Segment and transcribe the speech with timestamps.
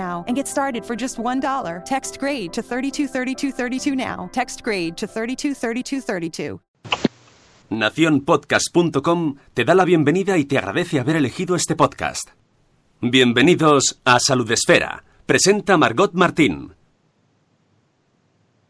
[0.00, 1.84] and get started for just $1.
[1.84, 4.28] Text grade to 323232 now.
[4.32, 6.60] Text grade to 323232.
[7.70, 12.30] Naciónpodcast.com te da la bienvenida y te agradece haber elegido este podcast.
[13.00, 15.04] Bienvenidos a Salud Esfera.
[15.24, 16.74] Presenta Margot Martín.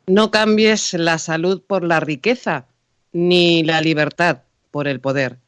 [0.06, 2.66] No cambies la salud por la riqueza,
[3.12, 5.38] ni la libertad por el poder.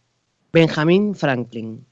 [0.53, 1.85] Benjamin Franklin.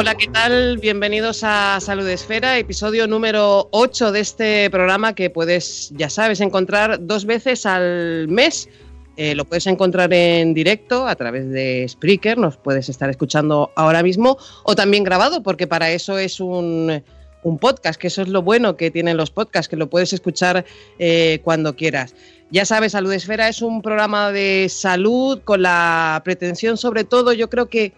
[0.00, 0.78] Hola, ¿qué tal?
[0.78, 7.06] Bienvenidos a Salud Esfera, episodio número 8 de este programa que puedes, ya sabes, encontrar
[7.06, 8.70] dos veces al mes.
[9.18, 14.02] Eh, lo puedes encontrar en directo a través de Spreaker, nos puedes estar escuchando ahora
[14.02, 17.02] mismo, o también grabado, porque para eso es un,
[17.42, 20.64] un podcast, que eso es lo bueno que tienen los podcasts, que lo puedes escuchar
[20.98, 22.14] eh, cuando quieras.
[22.50, 27.50] Ya sabes, Salud Esfera es un programa de salud con la pretensión, sobre todo, yo
[27.50, 27.92] creo que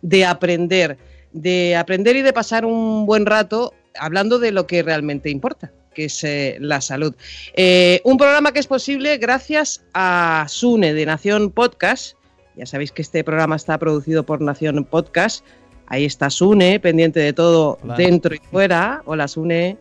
[0.00, 0.96] de aprender,
[1.32, 6.04] de aprender y de pasar un buen rato hablando de lo que realmente importa que
[6.04, 7.14] es eh, la salud.
[7.54, 12.16] Eh, un programa que es posible gracias a Sune de Nación Podcast.
[12.56, 15.44] Ya sabéis que este programa está producido por Nación Podcast.
[15.86, 17.96] Ahí está Sune, pendiente de todo Hola.
[17.96, 19.02] dentro y fuera.
[19.04, 19.76] Hola, Sune.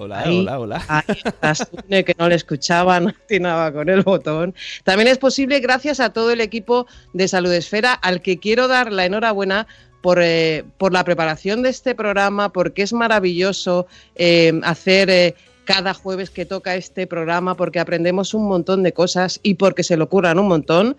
[0.00, 0.38] Hola, Ahí.
[0.38, 0.84] hola, hola.
[0.86, 4.54] Ahí está Sune, que no le escuchaba, no atinaba con el botón.
[4.84, 8.92] También es posible gracias a todo el equipo de Salud Esfera, al que quiero dar
[8.92, 9.66] la enhorabuena
[10.00, 15.94] por, eh, por la preparación de este programa, porque es maravilloso eh, hacer eh, cada
[15.94, 20.04] jueves que toca este programa, porque aprendemos un montón de cosas y porque se le
[20.04, 20.96] ocurran un montón.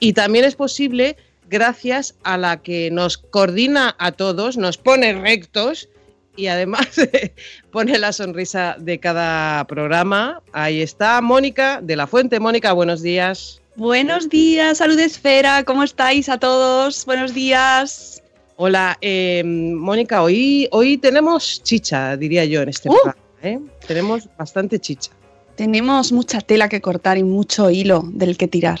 [0.00, 1.16] Y también es posible
[1.48, 5.88] gracias a la que nos coordina a todos, nos pone rectos
[6.36, 6.88] y además
[7.70, 10.42] pone la sonrisa de cada programa.
[10.52, 12.40] Ahí está Mónica de la Fuente.
[12.40, 13.60] Mónica, buenos días.
[13.76, 17.04] Buenos días, Salud Esfera, ¿cómo estáis a todos?
[17.06, 18.22] Buenos días.
[18.56, 22.92] Hola, eh, Mónica, hoy, hoy tenemos chicha, diría yo, en este Uh.
[22.92, 23.18] programa.
[23.42, 23.58] ¿eh?
[23.86, 25.10] Tenemos bastante chicha.
[25.56, 28.78] Tenemos mucha tela que cortar y mucho hilo del que tirar.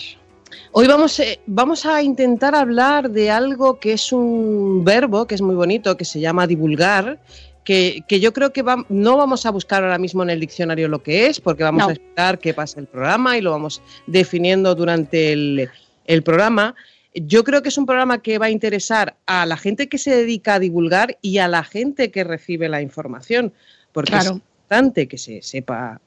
[0.72, 5.40] Hoy vamos, eh, vamos a intentar hablar de algo que es un verbo que es
[5.42, 7.18] muy bonito, que se llama divulgar,
[7.64, 10.88] que, que yo creo que va- no vamos a buscar ahora mismo en el diccionario
[10.88, 11.88] lo que es, porque vamos No.
[11.88, 15.70] a explicar qué pasa el programa y lo vamos definiendo durante el,
[16.06, 16.74] el programa.
[17.14, 20.14] Yo creo que es un programa que va a interesar a la gente que se
[20.14, 23.52] dedica a divulgar y a la gente que recibe la información,
[23.92, 26.00] porque es importante que se sepa.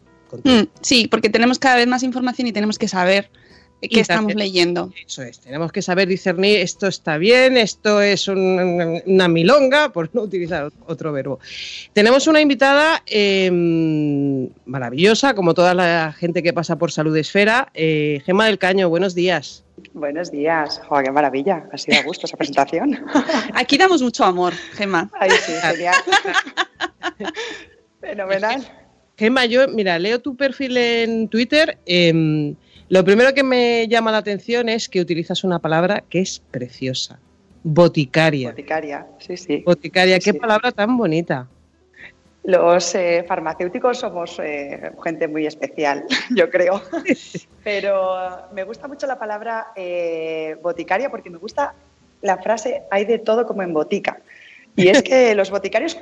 [0.43, 3.29] Mm, sí, porque tenemos cada vez más información y tenemos que saber
[3.79, 4.91] Y qué estamos también- leyendo.
[5.05, 10.09] Eso es, tenemos que saber discernir esto está bien, esto es un- una milonga, por
[10.15, 11.39] no utilizar otro verbo.
[11.93, 13.51] Tenemos una invitada eh,
[14.65, 19.13] maravillosa, como toda la gente que pasa por Salud Esfera, eh, Gema del Caño, buenos
[19.13, 19.63] días.
[19.93, 20.81] Buenos días.
[20.87, 21.65] Jo, qué maravilla.
[21.71, 22.99] Ha sido a gusto esa presentación.
[23.53, 25.09] Aquí damos mucho amor, Gemma.
[25.19, 25.95] Ay, sí, genial.
[28.01, 28.67] Fenomenal.
[29.17, 31.77] Gema, yo, mira, leo tu perfil en Twitter.
[31.85, 32.55] eh,
[32.89, 37.19] lo primero que me llama la atención es que utilizas una palabra que es preciosa,
[37.63, 38.49] boticaria.
[38.49, 39.63] Boticaria, sí, sí.
[39.65, 40.39] Boticaria, qué Sí.
[40.39, 41.47] palabra tan bonita.
[42.43, 46.05] Los eh, farmacéuticos somos eh, gente muy especial,
[46.35, 46.81] yo creo.
[47.65, 48.15] Pero
[48.53, 51.73] me gusta mucho la palabra eh, boticaria porque me gusta
[52.21, 54.21] la frase hay de todo como en botica.
[54.77, 55.97] Y es que los boticarios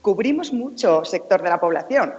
[0.00, 2.14] cubrimos mucho sector de la población.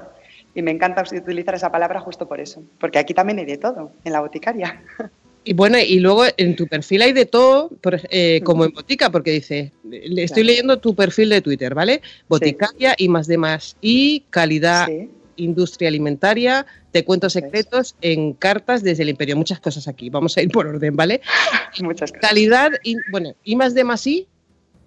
[0.53, 3.91] Y me encanta utilizar esa palabra justo por eso, porque aquí también hay de todo,
[4.03, 4.83] en la boticaria.
[5.43, 7.71] Y bueno, y luego en tu perfil hay de todo,
[8.11, 10.45] eh, como en Botica, porque dice, le estoy Claro.
[10.45, 12.01] leyendo tu perfil de Twitter, ¿vale?
[12.29, 18.83] Boticaria y más de más y calidad Sí, industria alimentaria, te cuento secretos en cartas
[18.83, 21.21] desde el imperio, muchas cosas aquí, vamos a ir por orden, ¿vale?
[21.81, 22.29] muchas cosas.
[22.29, 24.27] Calidad, y, bueno, y más de más y,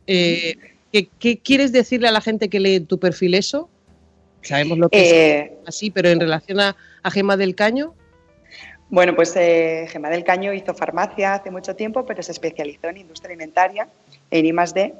[0.06, 0.54] eh,
[0.92, 3.68] ¿qué, qué quieres decirle a la gente que lee tu perfil eso?
[4.44, 7.94] Sabemos lo que es Eh, así, pero en relación a, a Gema del Caño,
[8.90, 12.98] Bueno, pues eh, Gemma del Caño hizo farmacia hace mucho tiempo, pero se especializó en
[12.98, 13.88] industria alimentaria,
[14.30, 14.94] en I+D,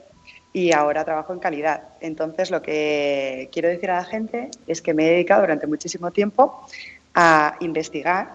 [0.53, 1.83] y ahora trabajo en calidad.
[2.01, 6.11] Entonces, lo que quiero decir a la gente es que me he dedicado durante muchísimo
[6.11, 6.67] tiempo
[7.15, 8.33] a investigar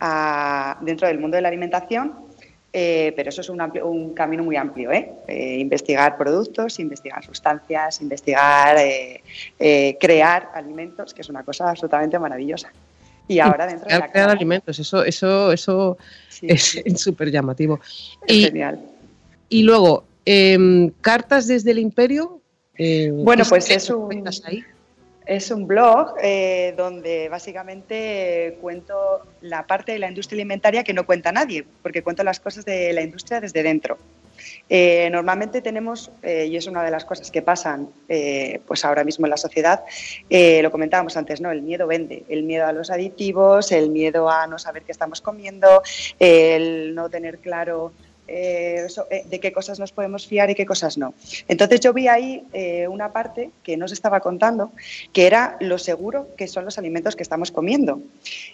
[0.00, 2.14] a- dentro del mundo de la alimentación,
[2.78, 5.10] eh, pero eso es un, amplio- un camino muy amplio, ¿eh?
[5.26, 12.70] Eh, investigar productos, investigar sustancias, investigar, eh, crear alimentos, que es una cosa absolutamente maravillosa.
[13.28, 15.96] Y ahora dentro de la crear alimentos, eso, eso, eso
[16.28, 17.80] sí, es sí, súper llamativo.
[18.26, 18.78] es Y, genial.
[19.48, 22.42] y luego, em, cartas desde el imperio.
[23.24, 24.62] Bueno, ¿qué pues es un- ahí?
[25.26, 31.04] Es un blog eh, donde básicamente cuento la parte de la industria alimentaria que no
[31.04, 33.98] cuenta nadie, porque cuento las cosas de la industria desde dentro.
[34.68, 39.02] Eh, normalmente tenemos, eh, y es una de las cosas que pasan eh, pues ahora
[39.02, 39.82] mismo en la sociedad,
[40.30, 41.50] eh, lo comentábamos antes, ¿no?
[41.50, 45.20] El miedo vende, el miedo a los aditivos, el miedo a no saber qué estamos
[45.20, 45.82] comiendo,
[46.20, 47.92] el no tener claro
[48.28, 51.14] eh, eh, de qué cosas nos podemos fiar y qué cosas no.
[51.46, 54.72] Entonces yo vi ahí eh, una parte que no se estaba contando,
[55.12, 58.00] que era lo seguro que son los alimentos que estamos comiendo.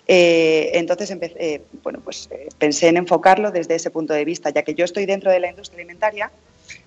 [0.07, 2.29] Entonces empecé, bueno, pues,
[2.59, 5.49] pensé en enfocarlo desde ese punto de vista, ya que yo estoy dentro de la
[5.49, 6.31] industria alimentaria,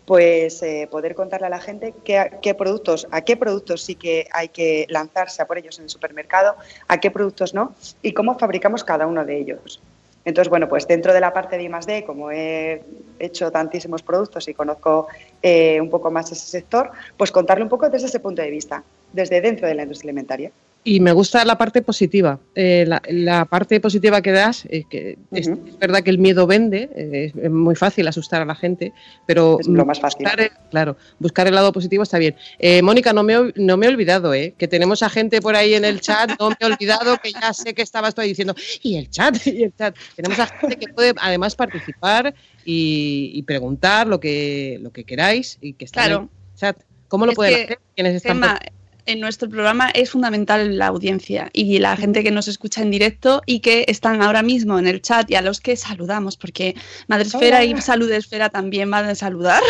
[0.06, 0.62] pues
[0.92, 4.86] poder contarle a la gente qué, qué productos, a qué productos sí que hay que
[4.90, 6.56] lanzarse a por ellos en el supermercado,
[6.88, 9.82] a qué productos no, y cómo fabricamos cada uno de ellos.
[10.26, 12.82] Entonces, bueno, pues dentro de la parte de I+D, como he
[13.20, 15.08] hecho tantísimos productos y conozco
[15.42, 18.84] eh, un poco más ese sector, pues contarle un poco desde ese punto de vista,
[19.14, 20.52] desde dentro de la industria alimentaria.
[20.88, 22.40] Y me gusta la parte positiva.
[22.54, 25.68] Eh, la, la parte positiva que das, eh, que es, Ujú.
[25.68, 28.94] es verdad que el miedo vende, eh, es muy fácil asustar a la gente,
[29.26, 30.20] pero Es lo más fácil.
[30.24, 32.36] buscar el- claro, buscar el lado positivo está bien.
[32.60, 35.56] Eh, Mónica, no me, he- no me he olvidado, eh, que tenemos a gente por
[35.56, 38.28] ahí en el chat, no me he olvidado, que ya sé que estabas tú ahí
[38.30, 38.54] diciendo,
[38.84, 39.96] y el chat, y el chat.
[40.16, 45.58] Tenemos a gente que puede además participar y, y preguntar lo que, lo que queráis
[45.62, 46.30] y que está en Claro.
[46.54, 46.78] el chat.
[47.08, 47.80] ¿Cómo lo Es pueden que, hacer?
[47.96, 48.60] Quienes están Gemma,
[49.06, 53.42] en nuestro programa es fundamental la audiencia y la gente que nos escucha en directo
[53.46, 56.76] y que están ahora mismo en el chat y a los que saludamos, porque
[57.08, 57.66] Madresfera Hola.
[57.66, 59.62] y Salud Esfera también van a saludar.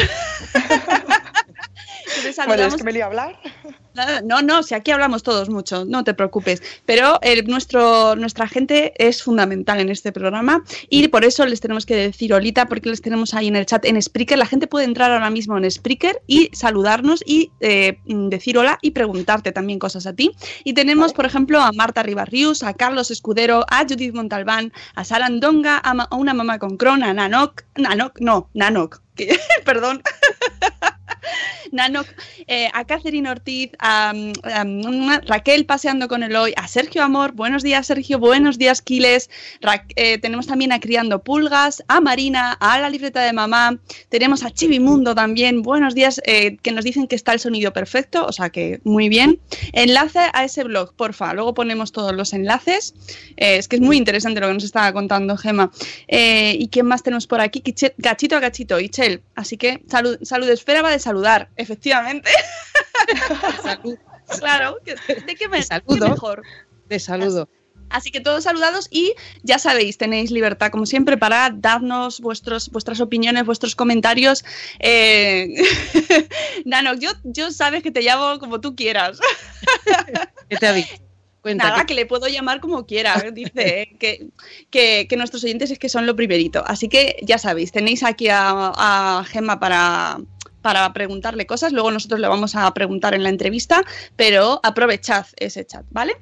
[2.48, 3.40] Bueno, es que me lío a hablar.
[4.26, 6.62] No, no, si aquí hablamos todos mucho, no te preocupes.
[6.86, 11.86] Pero el- nuestro, nuestra gente es fundamental en este programa y por eso les tenemos
[11.86, 14.38] que decir Olita, porque les tenemos ahí en el chat en Spreaker.
[14.38, 18.92] La gente puede entrar ahora mismo en Spreaker y saludarnos y eh, decir hola y
[18.92, 20.32] preguntarte también cosas a ti.
[20.66, 25.30] Y tenemos, por ejemplo, a Marta Ribarrius, a Carlos Escudero, a Judith Montalbán, a Sara
[25.30, 30.02] Ndonga, a, ma- a una mamá con Crohn, a Nanok, Nanok, no, Nanok, que- perdón.
[31.72, 32.08] Nanok,
[32.48, 34.12] eh, a Catherine Ortiz, a,
[34.44, 39.30] a, a Raquel paseando con Eloy, a Sergio Amor, buenos días Sergio, buenos días Quiles,
[39.96, 43.78] eh, tenemos también a Criando Pulgas, a Marina, a La Libreta de Mamá,
[44.10, 48.26] tenemos a Chivimundo también, buenos días, eh, que nos dicen que está el sonido perfecto,
[48.26, 49.40] o sea que muy bien.
[49.74, 52.94] Enlace a ese blog, porfa, luego ponemos todos los enlaces,
[53.38, 55.72] es que es muy interesante lo que nos estaba contando Gema.
[56.08, 57.64] ¿Y quién más tenemos por aquí?
[57.98, 59.22] Gachito a Gachito, Ichel.
[59.36, 62.30] Así que salud, salud esfera va de saludar, efectivamente.
[63.64, 63.98] Salud.
[64.40, 66.06] claro, ¿de qué, me, saludo.
[66.06, 66.44] qué mejor?
[66.88, 67.48] de saludo.
[67.90, 73.00] Así que todos saludados y ya sabéis, tenéis libertad como siempre para darnos vuestros, vuestras
[73.00, 74.44] opiniones, vuestros comentarios.
[74.80, 75.54] Eh...
[76.66, 79.20] Nano, yo, yo sabes que te llamo como tú quieras.
[80.50, 80.96] ¿Qué te ha dicho?
[81.42, 81.66] Cuenta.
[81.70, 83.24] Nada, ¿qué- que le puedo llamar como quiera.
[83.32, 84.30] Dice eh, que,
[84.72, 86.64] que, que nuestros oyentes es que son lo primerito.
[86.66, 90.18] Así que ya sabéis, tenéis aquí a, a Gemma para,
[90.66, 91.72] para preguntarle cosas.
[91.74, 93.84] Luego nosotros le vamos a preguntar en la entrevista,
[94.16, 96.14] pero aprovechad ese chat, ¿vale?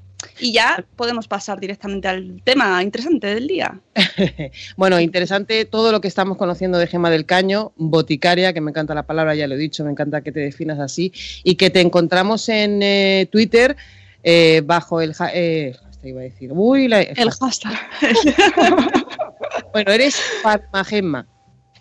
[0.41, 3.79] Y ya podemos pasar directamente al tema interesante del día.
[4.75, 8.93] Bueno, interesante todo lo que estamos conociendo de Gema del Caño, boticaria, que me encanta
[8.93, 11.13] la palabra, ya lo he dicho, me encanta que te definas así,
[11.45, 13.77] y que te encontramos en eh, Twitter
[14.23, 15.13] eh, bajo el...
[15.13, 17.79] ja- eh, hasta iba a decir, uy, la- El hashtag.
[19.71, 21.25] bueno, eres Farmagema.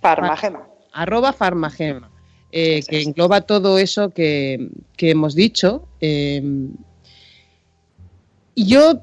[0.00, 0.68] Farmagema.
[0.92, 2.10] arroba farmagema,
[2.52, 5.88] eh, que engloba todo eso que, que hemos dicho.
[6.00, 6.42] eh,
[8.54, 9.02] y yo,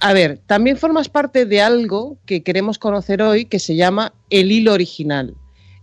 [0.00, 4.50] a ver, también formas parte de algo que queremos conocer hoy que se llama el
[4.50, 5.34] hilo original.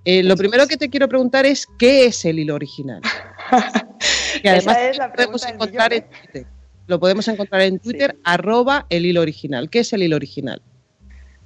[0.06, 3.02] Eh, lo primero que te quiero preguntar es qué es el hilo original.
[4.42, 6.04] Que además Esa es la lo podemos encontrar en.
[6.04, 6.48] Twitter.
[6.88, 9.70] Lo podemos encontrar en Twitter, arroba el hilo original.
[9.70, 10.62] ¿Qué es el hilo original?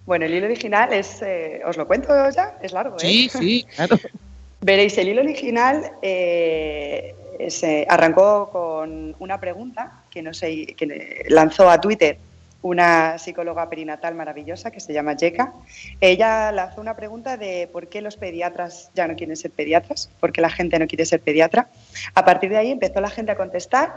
[0.05, 2.99] Bueno, el hilo original es, eh, os lo cuento ya, es largo, ¿eh?
[2.99, 3.97] Sí, sí, claro.
[4.63, 7.15] Veréis, el hilo original eh,
[7.49, 12.17] se arrancó con una pregunta que, no sé, que lanzó a Twitter
[12.61, 15.53] una psicóloga perinatal maravillosa que se llama Yeka.
[15.99, 20.31] Ella lanzó una pregunta de por qué los pediatras ya no quieren ser pediatras, por
[20.31, 21.69] qué la gente no quiere ser pediatra.
[22.15, 23.93] A partir de ahí empezó la gente a contestar,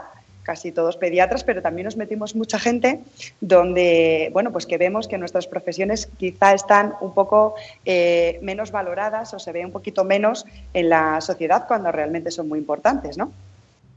[0.47, 3.01] casi todos pediatras, pero también nos metimos mucha gente
[3.41, 9.33] donde, bueno, pues que vemos que nuestras profesiones quizá están un poco eh, menos valoradas
[9.33, 13.33] o se ve un poquito menos en la sociedad cuando realmente son muy importantes, ¿no?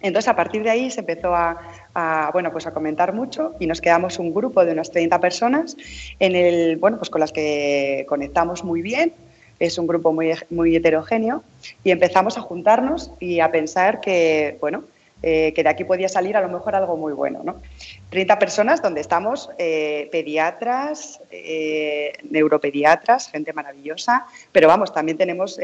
[0.00, 1.60] Entonces, a partir de ahí se empezó a,
[1.94, 5.76] a, bueno, pues a comentar mucho y nos quedamos un grupo de unas 30 personas
[6.18, 9.14] en el, bueno, pues con las que conectamos muy bien.
[9.60, 11.44] Es un grupo muy, muy heterogéneo
[11.84, 14.84] y empezamos a juntarnos y a pensar que, bueno,
[15.22, 17.42] eh, que de aquí podía salir a lo mejor algo muy bueno.
[17.44, 17.60] ¿no?
[18.08, 25.58] 30 personas donde estamos eh, pediatras, eh, neuropediatras, gente maravillosa, pero vamos, también tenemos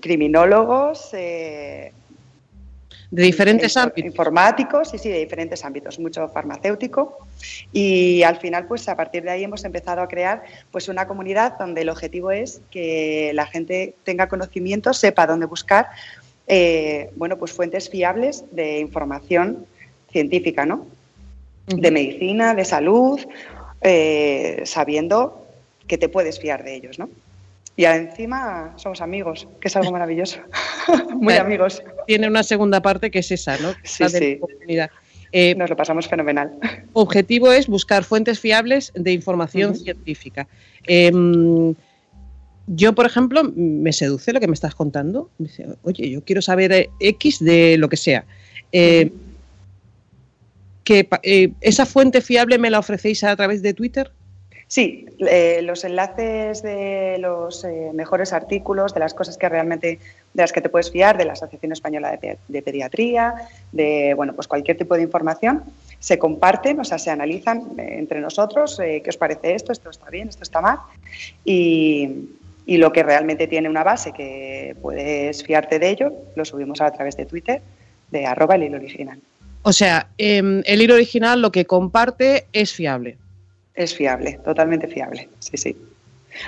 [0.00, 1.92] criminólogos, De
[3.10, 4.04] diferentes ámbitos.
[4.04, 7.26] Informáticos, sí, sí, de diferentes ámbitos, mucho farmacéutico.
[7.72, 11.58] Y al final, pues a partir de ahí hemos empezado a crear pues una comunidad
[11.58, 15.88] donde el objetivo es que la gente tenga conocimiento, sepa dónde buscar,
[16.46, 19.66] eh, bueno, pues fuentes fiables de información
[20.10, 20.86] científica, ¿no?
[21.66, 23.20] De medicina, de salud,
[23.80, 25.46] eh, sabiendo
[25.86, 27.08] que te puedes fiar de ellos, ¿no?
[27.76, 30.38] Y encima somos amigos, que es algo maravilloso.
[31.16, 31.46] Muy Claro.
[31.46, 31.82] amigos.
[32.06, 33.72] Tiene una segunda parte que es esa, ¿no?
[33.82, 34.38] Sí, la sí.
[35.32, 36.56] Eh, Nos lo pasamos fenomenal.
[36.92, 40.46] objetivo es buscar fuentes fiables de información científica.
[40.86, 41.74] Em,
[42.66, 45.30] yo, por ejemplo, me seduce lo que me estás contando.
[45.38, 48.24] Me dice, Oye, yo quiero saber eh, X de lo que sea.
[48.72, 49.12] Eh,
[50.82, 54.10] que, eh, ¿Esa fuente fiable me la ofrecéis a través de Twitter?
[54.66, 55.06] Sí,
[55.62, 60.00] los enlaces de los mejores artículos, de las cosas que realmente,
[60.32, 63.34] de las que te puedes fiar, de la Asociación Española de, Pe- de Pediatría,
[63.72, 65.62] de bueno, pues cualquier tipo de información,
[66.00, 70.28] se comparten, o sea, se analizan entre nosotros, qué os parece esto, esto está bien,
[70.28, 70.78] esto está mal,
[71.44, 72.10] y,
[72.66, 76.90] y lo que realmente tiene una base que puedes fiarte de ello, lo subimos a
[76.90, 77.60] través de Twitter,
[78.10, 79.20] de arroba el hilo original.
[79.62, 83.16] O sea, em, el hilo original lo que comparte es fiable.
[83.74, 85.76] Es fiable, totalmente fiable, sí, sí.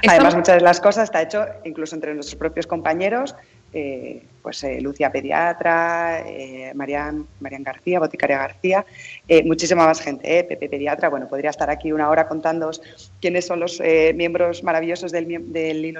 [0.08, 3.34] Además, muchas de las cosas está hecho incluso entre nuestros propios compañeros,
[3.78, 8.86] eh, pues eh, Lucia Pediatra, eh, Marian, Marian García, Boticaria García,
[9.28, 11.08] eh, muchísima más gente, Pepe Pediatra.
[11.08, 12.80] Bueno, podría estar aquí una hora contándoos
[13.20, 13.80] quiénes son los
[14.14, 15.96] miembros maravillosos del, del,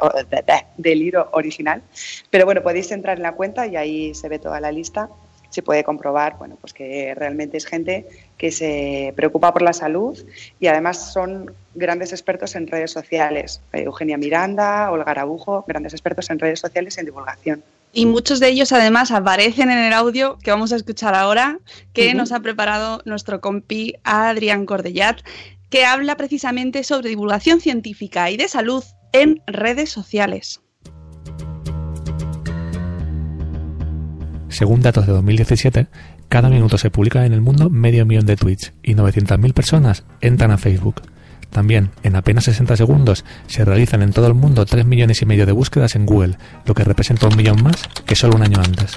[0.00, 1.82] oh, de- de- del hilo original.
[2.30, 5.08] Pero bueno, podéis entrar en la cuenta y ahí se ve toda la lista.
[5.56, 10.22] Se puede comprobar bueno, pues que realmente es gente que se preocupa por la salud
[10.60, 13.62] y además son grandes expertos en redes sociales.
[13.72, 17.64] Eh, Eugenia Miranda, Olga Arabujo, grandes expertos en redes sociales y en divulgación.
[17.94, 21.58] Y muchos de ellos además aparecen en el audio que vamos a escuchar ahora,
[21.94, 25.22] que nos ha preparado nuestro compi Adrián Cordellat,
[25.70, 30.60] que habla precisamente sobre divulgación científica y de salud en redes sociales.
[34.48, 35.86] Según datos de 2017,
[36.28, 40.50] cada minuto se publica en el mundo medio millón de tweets y 900.000 personas entran
[40.50, 41.02] a Facebook.
[41.50, 45.46] También, en apenas 60 segundos, se realizan en todo el mundo 3 millones y medio
[45.46, 48.96] de búsquedas en Google, lo que representa un millón más que solo un año antes.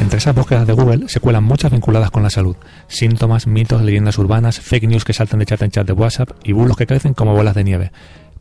[0.00, 2.56] Entre esas búsquedas de Google se cuelan muchas vinculadas con la salud.
[2.86, 6.52] Síntomas, mitos, leyendas urbanas, fake news que saltan de chat en chat de WhatsApp y
[6.52, 7.92] bulos que crecen como bolas de nieve.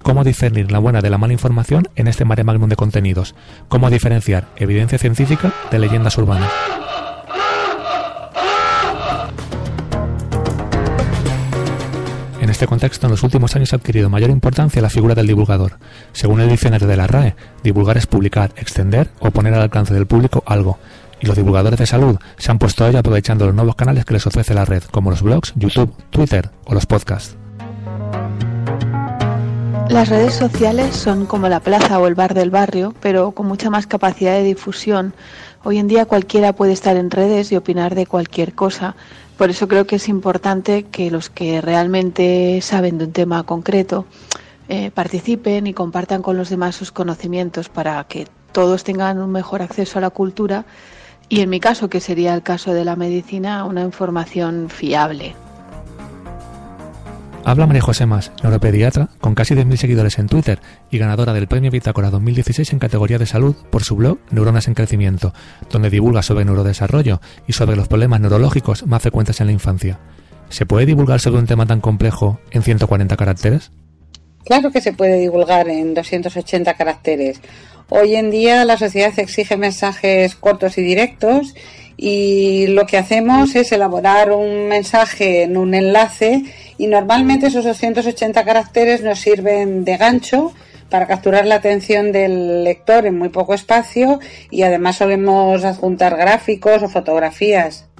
[0.03, 3.35] ¿Cómo discernir la buena de la mala información en este mare magnum de contenidos?
[3.67, 6.51] ¿Cómo diferenciar evidencia científica de leyendas urbanas?
[12.41, 15.77] En este contexto, en los últimos años ha adquirido mayor importancia la figura del divulgador.
[16.11, 20.07] Según el diccionario de la RAE, divulgar es publicar, extender o poner al alcance del
[20.07, 20.79] público algo.
[21.19, 24.15] Y los divulgadores de salud se han puesto a ello aprovechando los nuevos canales que
[24.15, 27.37] les ofrece la red, como los blogs, YouTube, Twitter o los podcasts.
[29.91, 33.69] Las redes sociales son como la plaza o el bar del barrio, pero con mucha
[33.69, 35.13] más capacidad de difusión.
[35.65, 38.95] Hoy en día cualquiera puede estar en redes y opinar de cualquier cosa.
[39.37, 44.05] Por eso creo que es importante que los que realmente saben de un tema concreto
[44.69, 49.61] eh, participen y compartan con los demás sus conocimientos para que todos tengan un mejor
[49.61, 50.63] acceso a la cultura
[51.27, 55.35] y en mi caso, que sería el caso de la medicina, una información fiable.
[57.43, 60.59] Habla María José Más, neuropediatra, con casi 10.000 seguidores en Twitter
[60.91, 64.75] y ganadora del Premio Bitácora 2016 en categoría de salud por su blog Neuronas en
[64.75, 65.33] Crecimiento,
[65.71, 69.99] donde divulga sobre neurodesarrollo y sobre los problemas neurológicos más frecuentes en la infancia.
[70.49, 73.71] ¿Se puede divulgar sobre un tema tan complejo en 140 caracteres?
[74.45, 77.41] Claro que se puede divulgar en 280 caracteres.
[77.89, 81.55] Hoy en día la sociedad exige mensajes cortos y directos
[81.97, 86.43] y lo que hacemos es elaborar un mensaje en un enlace
[86.81, 90.51] y normalmente esos 280 caracteres nos sirven de gancho
[90.89, 94.19] para capturar la atención del lector en muy poco espacio
[94.49, 97.90] y además solemos adjuntar gráficos o fotografías.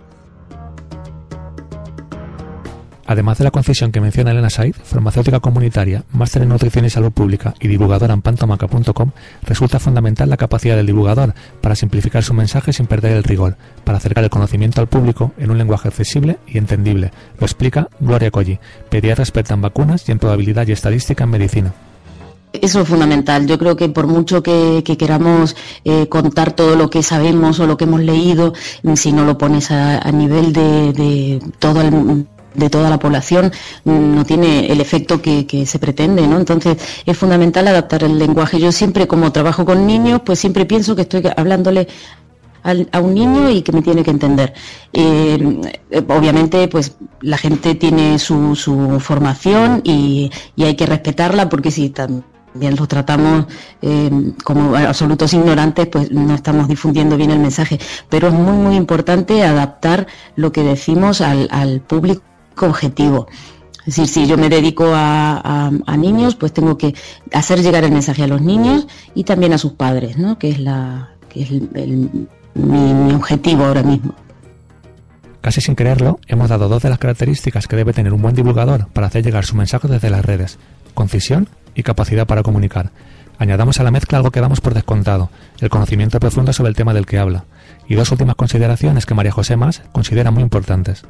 [3.11, 7.11] Además de la concesión que menciona Elena Said, farmacéutica comunitaria, máster en nutrición y salud
[7.11, 9.11] pública y divulgadora en pantomaca.com,
[9.43, 13.97] resulta fundamental la capacidad del divulgador para simplificar su mensaje sin perder el rigor, para
[13.97, 17.11] acercar el conocimiento al público en un lenguaje accesible y entendible.
[17.37, 21.73] Lo explica Gloria Colli, pediatra experta en vacunas y en probabilidad y estadística en medicina.
[22.53, 23.45] Eso es fundamental.
[23.45, 27.75] Yo creo que por mucho que, queramos eh, contar todo lo que sabemos o lo
[27.75, 28.53] que hemos leído,
[28.95, 33.51] si no lo pones a, nivel de, de todo el de toda la población
[33.85, 36.37] no tiene el efecto que, se pretende, ¿no?
[36.37, 38.59] Entonces es fundamental adaptar el lenguaje.
[38.59, 41.87] Yo siempre, como trabajo con niños, pues siempre pienso que estoy hablándole
[42.63, 44.53] a un niño y que me tiene que entender.
[44.93, 45.61] Eh,
[46.07, 52.87] obviamente, pues la gente tiene su, formación y, hay que respetarla porque si también los
[52.87, 53.45] tratamos
[53.81, 54.11] eh,
[54.43, 57.79] como absolutos ignorantes, pues no estamos difundiendo bien el mensaje.
[58.09, 60.05] Pero es muy, muy importante adaptar
[60.35, 62.21] lo que decimos al público
[62.65, 63.27] objetivo.
[63.79, 66.93] Es decir, si yo me dedico a, niños, pues tengo que
[67.33, 70.37] hacer llegar el mensaje a los niños y también a sus padres, ¿no?
[70.37, 71.51] que es, la, que es
[72.53, 74.13] mi, objetivo ahora mismo.
[75.41, 78.87] Casi sin quererlo, hemos dado dos de las características que debe tener un buen divulgador
[78.89, 80.59] para hacer llegar su mensaje desde las redes,
[80.93, 82.91] concisión y capacidad para comunicar.
[83.39, 86.93] Añadamos a la mezcla algo que damos por descontado, el conocimiento profundo sobre el tema
[86.93, 87.45] del que habla,
[87.87, 91.03] y dos últimas consideraciones que María José Más considera muy importantes.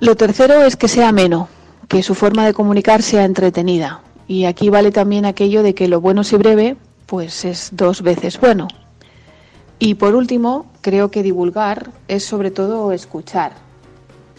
[0.00, 1.48] Lo tercero es que sea ameno,
[1.86, 4.00] que su forma de comunicar sea entretenida.
[4.26, 8.40] Y aquí vale también aquello de que lo bueno si breve, pues es dos veces
[8.40, 8.66] bueno.
[9.78, 13.52] Y por último, creo que divulgar es sobre todo escuchar.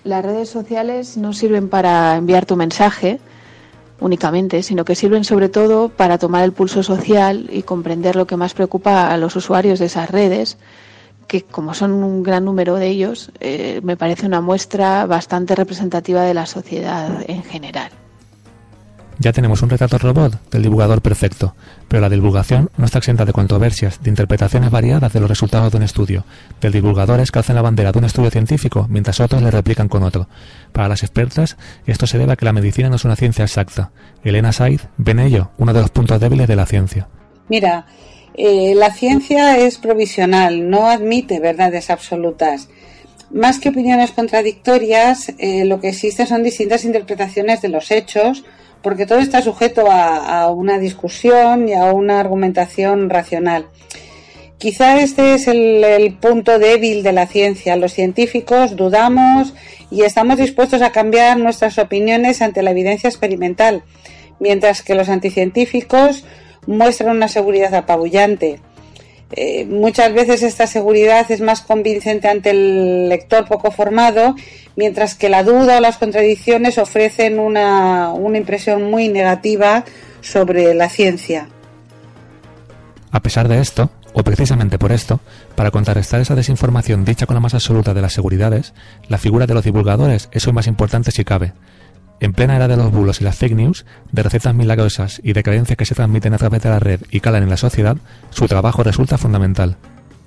[0.03, 3.19] Las redes sociales no sirven para enviar tu mensaje
[3.99, 8.35] únicamente, sino que sirven sobre todo para tomar el pulso social y comprender lo que
[8.35, 10.57] más preocupa a los usuarios de esas redes
[11.31, 16.23] que como son un gran número de ellos, eh, me parece una muestra bastante representativa
[16.23, 17.89] de la sociedad en general.
[19.17, 21.55] Ya tenemos un retrato robot del divulgador perfecto,
[21.87, 25.77] pero la divulgación no está exenta de controversias, de interpretaciones variadas de los resultados de
[25.77, 26.25] un estudio,
[26.59, 30.03] del divulgadores que hacen la bandera de un estudio científico mientras otros le replican con
[30.03, 30.27] otro.
[30.73, 33.91] Para las expertas, esto se debe a que la medicina no es una ciencia exacta.
[34.25, 37.07] Elena Said ve en ello uno de los puntos débiles de la ciencia.
[37.47, 37.85] Mira,
[38.33, 42.69] eh, la ciencia es provisional, no admite verdades absolutas.
[43.29, 48.43] Más que opiniones contradictorias, eh, lo que existe son distintas interpretaciones de los hechos,
[48.81, 53.67] porque todo está sujeto a, una discusión y a una argumentación racional.
[54.57, 57.75] Quizá este es el, punto débil de la ciencia.
[57.75, 59.53] Los científicos dudamos
[59.89, 63.83] y estamos dispuestos a cambiar nuestras opiniones ante la evidencia experimental,
[64.39, 66.25] mientras que los anticientíficos
[66.67, 68.59] muestran una seguridad apabullante.
[69.33, 74.35] Eh, muchas veces esta seguridad es más convincente ante el lector poco formado,
[74.75, 79.85] mientras que la duda o las contradicciones ofrecen una, una impresión muy negativa
[80.19, 81.47] sobre la ciencia.
[83.11, 85.19] A pesar de esto, o precisamente por esto,
[85.55, 88.73] para contrarrestar esa desinformación dicha con la más absoluta de las seguridades,
[89.07, 91.53] la figura de los divulgadores es hoy más importante si cabe,
[92.21, 95.43] en plena era de los bulos y las fake news, de recetas milagrosas y de
[95.43, 97.97] creencias que se transmiten a través de la red y calan en la sociedad,
[98.29, 99.75] su trabajo resulta fundamental.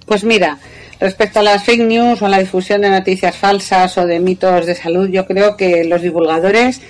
[0.04, 0.58] Pues mira,
[1.00, 4.66] respecto a las fake news o a la difusión de noticias falsas o de mitos
[4.66, 6.82] de salud, yo creo que los divulgadores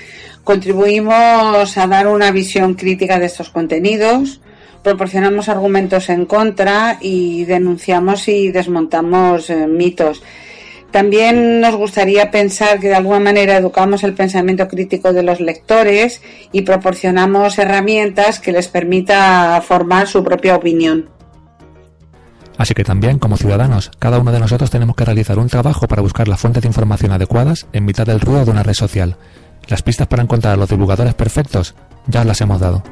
[0.42, 4.40] contribuimos a dar una visión crítica de estos contenidos,
[4.82, 10.22] proporcionamos argumentos en contra y denunciamos y desmontamos eh, mitos.
[10.94, 16.22] También nos gustaría pensar que de alguna manera educamos el pensamiento crítico de los lectores
[16.52, 21.10] y proporcionamos herramientas que les permita formar su propia opinión.
[22.58, 26.00] Así que también, como ciudadanos, cada uno de nosotros tenemos que realizar un trabajo para
[26.00, 29.16] buscar las fuentes de información adecuadas en mitad del ruido de una red social.
[29.66, 31.74] Las pistas para encontrar a los divulgadores perfectos
[32.06, 32.84] ya las hemos dado.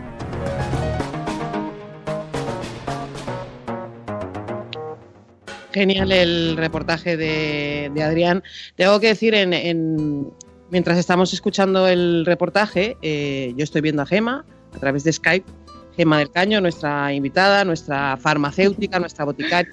[5.72, 8.42] Genial el reportaje de, Adrián.
[8.76, 10.28] Tengo que decir, en, en-
[10.70, 15.50] mientras estamos escuchando el reportaje, eh, yo estoy viendo a Gema a través de Skype,
[15.96, 19.72] Gema del Caño, nuestra invitada, nuestra farmacéutica, nuestra boticaria.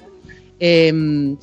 [0.59, 1.35] Eh,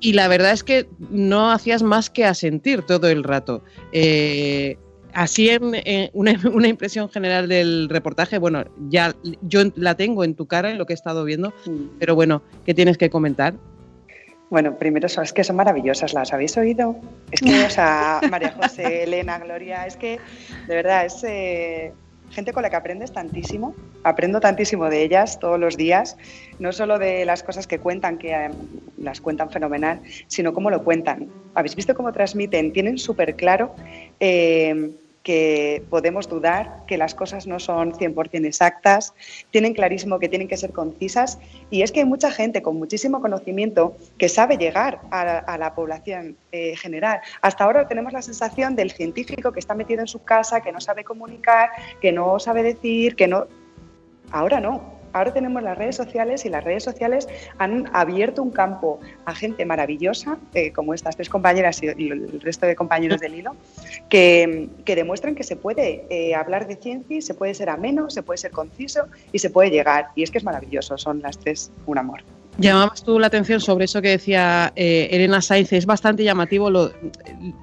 [0.00, 3.62] y la verdad es que no hacías más que asentir todo el rato.
[3.92, 4.76] Eh,
[5.14, 10.34] así en, en una, una impresión general del reportaje, bueno, ya yo la tengo en
[10.34, 11.52] tu cara en lo que he estado viendo,
[11.98, 13.54] pero bueno, ¿qué tienes que comentar?
[14.52, 16.96] Bueno, primero es que son maravillosas, ¿las habéis oído?
[17.30, 20.18] Es que, o sea, María José, Elena, Gloria, es que
[20.68, 21.94] de verdad es eh,
[22.32, 26.18] gente con la que aprendes tantísimo, aprendo tantísimo de ellas todos los días,
[26.58, 28.50] no solo de las cosas que cuentan, que eh,
[28.98, 31.28] las cuentan fenomenal, sino cómo lo cuentan.
[31.54, 32.74] ¿Habéis visto cómo transmiten?
[32.74, 33.74] Tienen súper claro
[34.20, 34.90] eh,
[35.22, 39.14] que podemos dudar, que las cosas no son 100% exactas,
[39.50, 41.38] tienen clarísimo que tienen que ser concisas
[41.70, 45.58] y es que hay mucha gente con muchísimo conocimiento que sabe llegar a, la- a
[45.58, 47.20] la población eh, general.
[47.40, 50.80] Hasta ahora tenemos la sensación del científico que está metido en su casa, que no
[50.80, 53.46] sabe comunicar, que no sabe decir, que no...
[54.30, 55.01] Ahora no.
[55.12, 59.64] Ahora tenemos las redes sociales y las redes sociales han abierto un campo a gente
[59.64, 63.56] maravillosa, eh, como estas tres compañeras y el resto de compañeros del hilo,
[64.08, 68.22] que, que demuestran que se puede eh, hablar de ciencia, se puede ser ameno, se
[68.22, 70.08] puede ser conciso y se puede llegar.
[70.14, 72.22] Y es que es maravilloso, son las tres un amor.
[72.58, 75.72] Llamabas tú la atención sobre eso que decía eh, Elena Sainz.
[75.72, 76.92] Es bastante llamativo lo,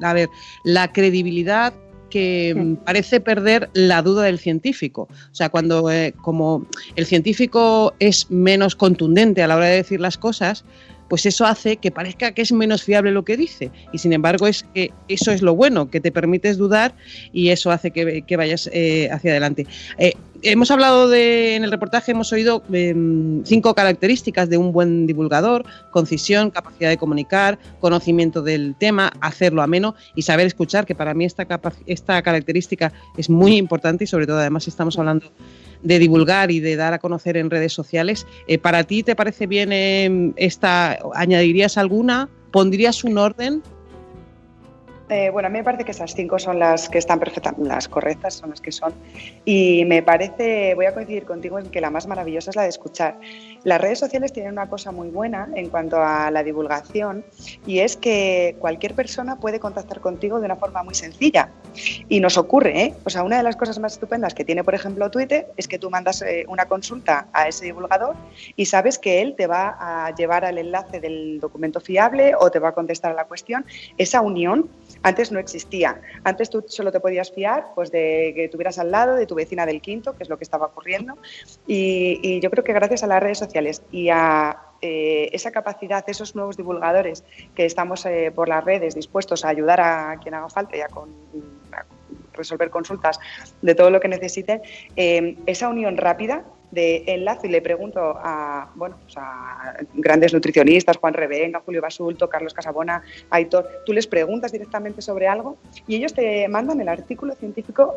[0.01, 0.29] a ver,
[0.63, 1.73] la credibilidad
[2.09, 5.07] que mm, parece perder la duda del científico.
[5.11, 9.99] O sea, cuando eh, como el científico es menos contundente a la hora de decir
[9.99, 10.65] las cosas,
[11.09, 13.71] pues eso hace que parezca que es menos fiable lo que dice.
[13.91, 16.93] Y sin embargo, es que eso es lo bueno, que te permites dudar
[17.33, 19.65] y eso hace que, que vayas eh, hacia adelante.
[19.97, 22.95] Eh, hemos hablado de, en el reportaje, hemos oído eh,
[23.43, 29.95] cinco características de un buen divulgador: concisión, capacidad de comunicar, conocimiento del tema, hacerlo ameno
[30.15, 31.47] y saber escuchar, que para mí esta,
[31.85, 35.31] esta característica es muy importante y sobre todo además estamos hablando
[35.81, 38.27] de divulgar y de dar a conocer en redes sociales.
[38.47, 40.99] Eh, ¿Para ti te parece bien eh, esta?
[41.15, 42.29] ¿Añadirías alguna?
[42.51, 43.61] ¿Pondrías un orden?
[45.09, 47.87] Eh, bueno, a mí me parece que esas cinco son las que están perfectas, las
[47.87, 48.93] correctas son las que son.
[49.43, 52.69] Y me parece, voy a coincidir contigo en que la más maravillosa es la de
[52.69, 53.19] escuchar.
[53.63, 57.25] Las redes sociales tienen una cosa muy buena en cuanto a la divulgación
[57.65, 61.49] y es que cualquier persona puede contactar contigo de una forma muy sencilla.
[62.07, 62.93] Y nos ocurre, ¿eh?
[63.03, 65.79] O sea, una de las cosas más estupendas que tiene, por ejemplo, Twitter es que
[65.79, 68.15] tú mandas eh, una consulta a ese divulgador
[68.55, 72.59] y sabes que él te va a llevar al enlace del documento fiable o te
[72.59, 73.65] va a contestar a la cuestión.
[73.97, 74.69] Esa unión
[75.03, 76.01] antes no existía.
[76.23, 79.65] Antes tú solo te podías fiar pues, de que tuvieras al lado de tu vecina
[79.65, 81.17] del quinto, que es lo que estaba ocurriendo.
[81.67, 86.35] Y, yo creo que gracias a las redes sociales y a eh, esa capacidad, esos
[86.35, 90.77] nuevos divulgadores que estamos eh, por las redes dispuestos a ayudar a quien haga falta
[90.77, 90.87] y a
[92.33, 93.19] resolver consultas
[93.61, 94.61] de todo lo que necesiten,
[94.95, 100.97] eh, esa unión rápida de enlazo y le pregunto a, bueno, pues a grandes nutricionistas,
[100.97, 106.13] Juan Revenga, Julio Basulto, Carlos Casabona, Aitor, tú les preguntas directamente sobre algo y ellos
[106.13, 107.95] te mandan el artículo científico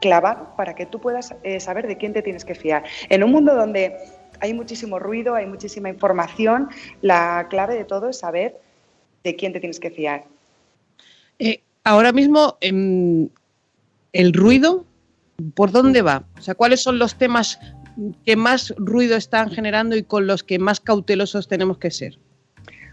[0.00, 2.84] clavado para que tú puedas eh, saber de quién te tienes que fiar.
[3.08, 3.96] En un mundo donde
[4.40, 6.68] hay muchísimo ruido, hay muchísima información,
[7.00, 8.56] la clave de todo es saber
[9.22, 10.24] de quién te tienes que fiar.
[11.38, 13.28] Eh, ahora mismo, em,
[14.12, 14.84] el ruido,
[15.54, 16.24] ¿por dónde va?
[16.36, 17.58] O sea, ¿cuáles son los temas
[18.24, 22.18] que más ruido están generando y con los que más cautelosos tenemos que ser?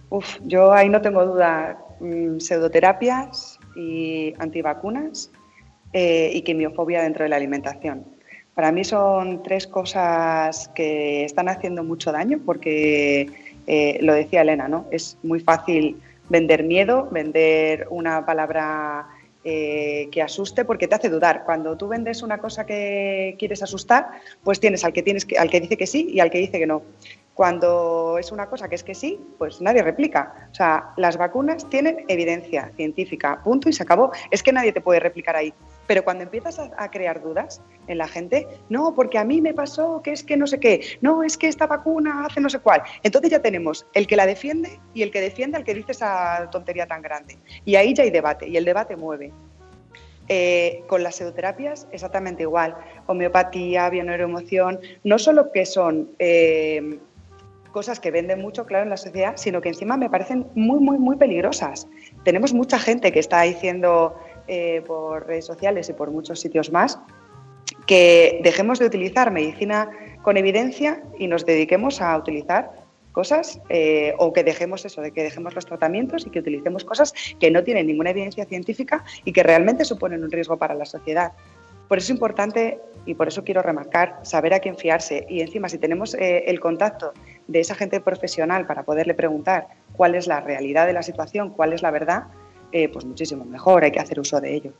[0.10, 1.78] Uf, yo ahí no tengo duda.
[2.00, 5.32] Mm, pseudoterapias y antivacunas
[5.92, 8.06] eh, y quimiofobia dentro de la alimentación.
[8.56, 13.30] Para mí son tres cosas que están haciendo mucho daño porque,
[13.68, 14.86] eh, lo decía Elena, ¿no?
[14.92, 19.08] es muy fácil vender miedo, vender una palabra
[19.44, 21.44] eh, que asuste porque te hace dudar.
[21.46, 24.10] Cuando tú vendes una cosa que quieres asustar,
[24.44, 26.60] pues tienes al que, tienes que, al que dice que sí y al que dice
[26.60, 26.84] que no.
[27.40, 30.50] Cuando es una cosa que es que sí, pues nadie replica.
[30.52, 34.12] O sea, las vacunas tienen evidencia científica, punto y se acabó.
[34.30, 35.54] Es que nadie te puede replicar ahí.
[35.88, 40.02] Pero cuando empiezas a, crear dudas en la gente, no, porque a mí me pasó
[40.04, 42.84] que es que no sé qué, no, es que esta vacuna hace no sé cuál.
[43.04, 46.50] Entonces ya tenemos el que la defiende y el que defiende al que dice esa
[46.52, 47.38] tontería tan grande.
[47.64, 49.32] Y ahí ya hay debate y el debate mueve.
[50.32, 52.76] Eh, con las pseudoterapias exactamente igual.
[53.08, 57.00] Homeopatía, bioneuroemoción, no solo que son eh,
[57.72, 60.98] cosas que venden mucho, claro, en la sociedad, sino que encima me parecen muy, muy,
[60.98, 61.88] muy peligrosas.
[62.24, 64.16] Tenemos mucha gente que está diciendo
[64.48, 67.00] eh, por redes sociales y por muchos sitios más
[67.86, 69.90] que dejemos de utilizar medicina
[70.22, 72.72] con evidencia y nos dediquemos a utilizar
[73.12, 77.14] cosas eh, o que dejemos eso, de que dejemos los tratamientos y que utilicemos cosas
[77.40, 81.34] que no tienen ninguna evidencia científica y que realmente suponen un riesgo para la sociedad.
[81.90, 85.68] Por eso es importante y por eso quiero remarcar saber a quién fiarse y encima
[85.68, 87.12] si tenemos eh, el contacto
[87.48, 91.74] de esa gente profesional para poderle preguntar cuál es la realidad de la situación, cuál
[91.74, 92.28] es la verdad,
[92.72, 94.74] eh, pues muchísimo mejor, hay que hacer uso de ello.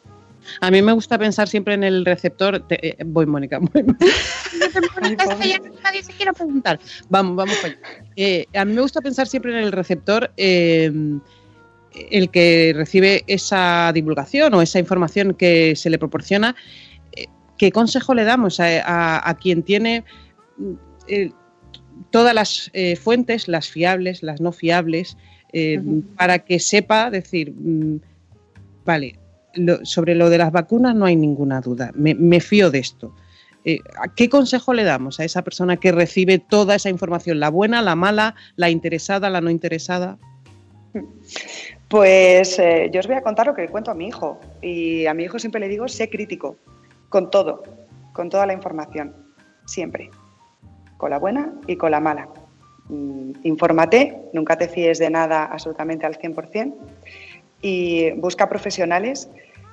[0.62, 2.60] A mí me gusta pensar siempre en el receptor.
[2.68, 3.60] Te, eh, voy, Mónica.
[3.60, 3.86] Voy,
[5.84, 6.80] nadie se quiere preguntar.
[7.10, 7.58] Vamos, vamos.
[8.16, 10.32] Eh, a mí me gusta pensar siempre en el receptor.
[10.38, 10.92] Eh,
[12.12, 16.56] el que recibe esa divulgación o esa información que se le proporciona,
[17.60, 20.04] ¿qué consejo le damos a, a, a quien tiene
[21.08, 21.30] eh,
[22.10, 25.16] todas las eh, fuentes, las fiables, las no fiables,
[25.54, 26.04] uh -huh.
[26.16, 28.00] para que sepa decir, mm,
[28.86, 29.20] vale,
[29.54, 33.14] lo, sobre lo de las vacunas no hay ninguna duda, me, me fío de esto.
[33.66, 33.80] Eh,
[34.16, 37.96] ¿Qué consejo le damos a esa persona que recibe toda esa información, la buena, la
[37.96, 40.18] mala, la interesada, la no interesada?
[41.90, 44.40] Pues eh, yo os voy a contar lo que le cuento a mi hijo.
[44.62, 46.58] Y a mi hijo siempre le digo, sé crítico,
[47.10, 47.64] con todo,
[48.14, 49.16] con toda la información,
[49.66, 50.10] siempre.
[50.98, 52.30] Con la buena y con la mala.
[52.90, 56.76] Mm, infórmate, nunca te fíes de nada absolutamente al 100%
[57.62, 59.30] y busca profesionales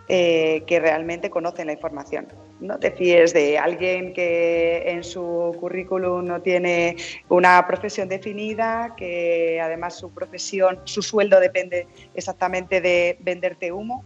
[0.08, 2.28] eh, que realmente conocen la información.
[2.60, 6.96] No te fíes de alguien que en su currículum no tiene
[7.28, 14.04] una profesión definida, que además su profesión, su sueldo depende exactamente de venderte humo.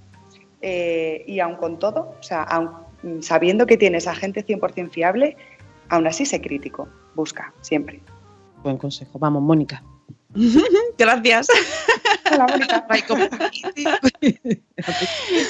[0.63, 2.71] Eh, y aun con todo, o sea, aun,
[3.21, 5.37] sabiendo que tienes a gente 100% fiable,
[5.89, 6.89] aún así sé crítico.
[7.15, 8.01] Busca, siempre.
[8.63, 9.19] Buen consejo.
[9.19, 9.83] Vamos, Mónica.
[10.99, 11.49] Gracias.
[12.33, 12.87] Hola, Mónica.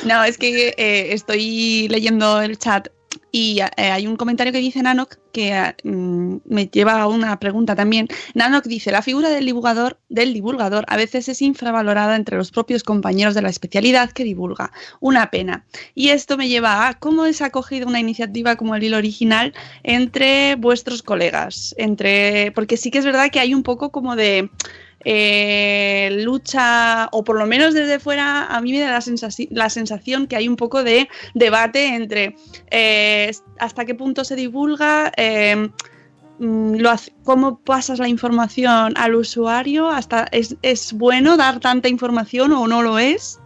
[0.04, 2.88] no, es que eh, estoy leyendo el chat
[3.32, 7.76] y eh, hay un comentario que dice Nanok que mm, me lleva a una pregunta
[7.76, 8.08] también.
[8.34, 12.82] Nanok dice, la figura del divulgador, del divulgador a veces es infravalorada entre los propios
[12.82, 14.72] compañeros de la especialidad que divulga.
[14.98, 15.64] Una pena.
[15.94, 20.56] Y esto me lleva a cómo es acogida una iniciativa como el hilo original entre
[20.56, 21.74] vuestros colegas.
[21.78, 24.50] Entre, porque sí que es verdad que hay un poco como de
[25.04, 29.70] eh, lucha, o por lo menos desde fuera, a mí me da la, sensaci la
[29.70, 32.36] sensación que hay un poco de debate entre
[32.70, 35.70] eh, hasta qué punto se divulga, eh,
[36.88, 42.66] hace, cómo pasas la información al usuario, hasta es, es bueno dar tanta información o
[42.66, 43.40] no lo es.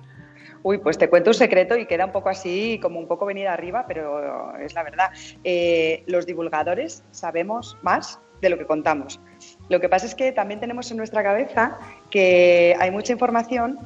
[0.65, 3.53] Uy, pues te cuento un secreto y queda un poco así, como un poco venida
[3.53, 5.11] arriba, pero es la verdad.
[5.45, 9.21] Eh, los divulgadores sabemos más de lo que contamos.
[9.69, 11.79] Lo que pasa es que también tenemos en nuestra cabeza
[12.11, 13.79] que hay mucha información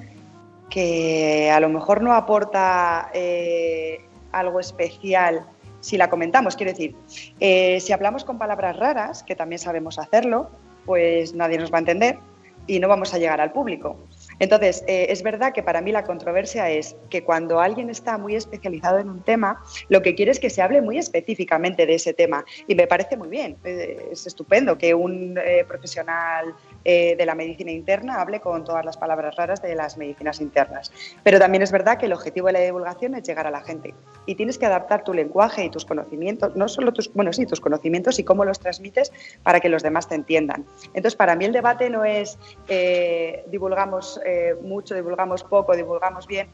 [0.69, 4.01] que a lo mejor no aporta eh,
[4.33, 5.47] algo especial
[5.81, 6.57] si la comentamos.
[6.57, 6.95] Quiero decir,
[7.41, 10.51] eh, si hablamos con palabras raras, que también sabemos hacerlo,
[10.85, 12.19] pues nadie nos va a entender
[12.67, 13.97] y no vamos a llegar al público.
[14.39, 18.35] Entonces, eh, es verdad que para mí la controversia es que cuando alguien está muy
[18.35, 22.15] especializado en un tema, lo que quiere es que se hable muy específicamente de ese
[22.15, 22.45] tema.
[22.67, 27.35] Y me parece muy bien, eh, es estupendo que un eh, profesional eh, de la
[27.35, 30.93] medicina interna hable con todas las palabras raras de las medicinas internas.
[31.23, 33.95] Pero también es verdad que el objetivo de la divulgación es llegar a la gente.
[34.27, 37.61] Y tienes que adaptar tu lenguaje y tus conocimientos, no solo tus, bueno, sí, tus
[37.61, 39.13] conocimientos y cómo los transmites
[39.43, 40.65] para que los demás te entiendan.
[40.87, 42.39] Entonces, para mí el debate no es
[42.69, 46.49] eh, divulgamos eh, mucho, divulgamos poco, divulgamos bien.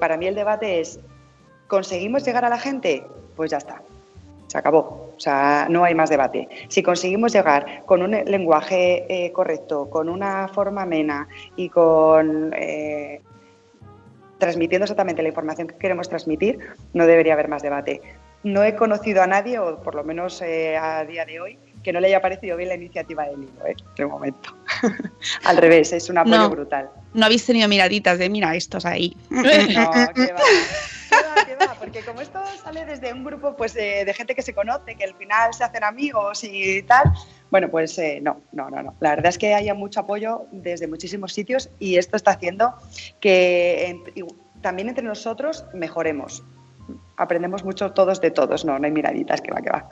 [0.00, 0.98] Para mí el debate es,
[1.68, 3.06] ¿conseguimos llegar a la gente?
[3.36, 3.80] Pues ya está,
[4.52, 5.12] se acabó.
[5.16, 6.46] O sea, no hay más debate.
[6.68, 13.22] Si conseguimos llegar con un lenguaje eh, correcto, con una forma amena y con eh,
[14.36, 16.58] transmitiendo exactamente la información que queremos transmitir,
[16.92, 18.02] no debería haber más debate.
[18.42, 21.92] No he conocido a nadie, o por lo menos eh, a día de hoy, que
[21.92, 23.76] no le haya parecido bien la iniciativa del libro, ¿eh?
[23.96, 24.56] de momento.
[25.44, 26.90] Al revés, es un apoyo no, brutal.
[27.14, 29.16] No habéis tenido miraditas de, mira, estos ahí.
[29.30, 30.40] no, qué va.
[31.12, 34.34] Qué va, qué va, porque como esto sale desde un grupo pues, de, de, gente
[34.34, 37.12] que se conoce, que al final se hacen amigos y tal,
[37.52, 38.94] bueno, pues eh, no, no, no, no.
[39.00, 42.72] La verdad es que haya mucho apoyo desde muchísimos sitios y esto está haciendo
[43.20, 44.26] que en,
[44.62, 46.42] también entre nosotros mejoremos.
[47.18, 49.88] aprendemos mucho todos de todos, no, no hay miraditas, que va, que va.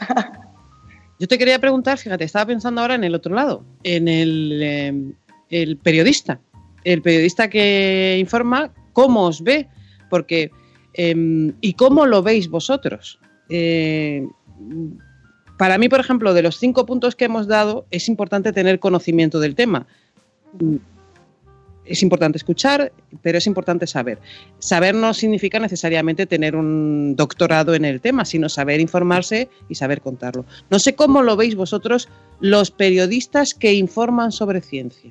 [1.20, 5.14] Yo te quería preguntar, fíjate, estaba pensando ahora en el otro lado, en el,
[5.50, 6.40] el periodista.
[6.82, 9.68] El periodista que informa cómo os ve,
[10.08, 10.50] porque
[10.94, 13.20] em, y cómo lo veis vosotros.
[13.50, 14.26] Eh,
[15.58, 19.40] para mí, por ejemplo, de los cinco puntos que hemos dado, es importante tener conocimiento
[19.40, 19.86] del tema.
[21.90, 24.18] Es importante escuchar, pero es importante saber.
[24.60, 30.00] Saber no significa necesariamente tener un doctorado en el tema, sino saber informarse y saber
[30.00, 30.44] contarlo.
[30.70, 35.10] No sé cómo lo veis vosotros los periodistas que informan sobre ciencia.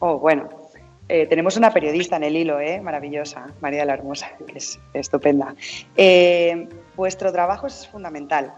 [0.00, 0.48] Oh, bueno,
[1.08, 2.80] eh, tenemos una periodista en el hilo, ¿eh?
[2.80, 5.54] maravillosa, María la Hermosa, que es estupenda.
[5.96, 8.52] Eh, vuestro trabajo es fundamental.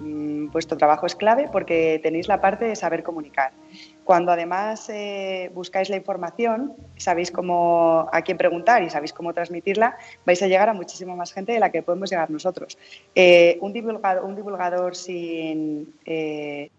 [0.00, 3.52] Mm, vuestro trabajo es clave porque tenéis la parte de saber comunicar.
[4.06, 9.98] Cuando además eh, buscáis la información, sabéis cómo a quién preguntar y sabéis cómo transmitirla,
[10.24, 12.78] vais a llegar a muchísima más gente de la que podemos llegar nosotros.
[13.60, 15.92] un, divulgador, un divulgador sin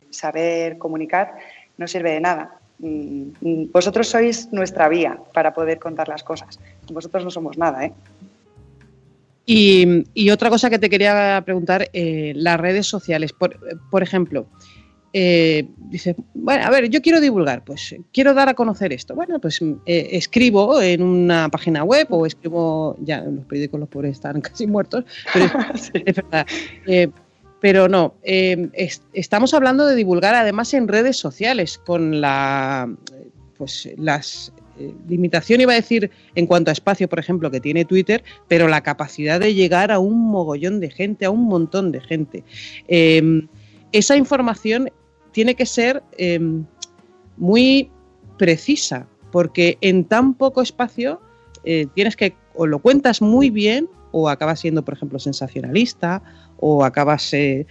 [0.09, 1.35] saber comunicar
[1.77, 6.59] no sirve de nada Mm, vosotros sois nuestra vía para poder contar las cosas.
[6.91, 7.93] Vosotros no somos nada, ¿eh?
[9.49, 14.45] Y, otra cosa que te quería preguntar, eh, las redes sociales, por, ejemplo,
[15.13, 19.15] eh, dice, bueno, a ver, yo quiero divulgar, pues quiero dar a conocer esto.
[19.15, 24.13] Bueno, pues eh, escribo en una página web o escribo, ya los periódicos los pobres
[24.13, 26.47] están casi muertos, pero es, verdad.
[27.59, 28.69] Pero no, em,
[29.13, 32.87] estamos hablando de divulgar además en redes sociales con la,
[33.57, 37.85] pues las eh, limitación iba a decir en cuanto a espacio, por ejemplo, que tiene
[37.85, 42.01] Twitter, pero la capacidad de llegar a un mogollón de gente, a un montón de
[42.01, 42.43] gente.
[42.87, 43.47] Em,
[43.91, 44.89] esa información
[45.31, 46.65] tiene que ser em,
[47.37, 47.91] muy
[48.37, 51.21] precisa, porque en tan poco espacio
[51.63, 56.21] eh, tienes que o lo cuentas muy bien o acabas siendo, por ejemplo, sensacionalista
[56.57, 57.33] o acabas...
[57.33, 57.65] Eh,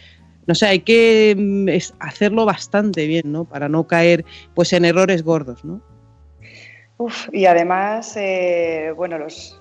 [0.46, 3.44] no sé, hay que mm, hacerlo bastante bien, ¿no?
[3.44, 4.24] Para no caer
[4.54, 5.82] pues en errores gordos, ¿no?
[7.32, 9.60] Y además, eh, bueno, los,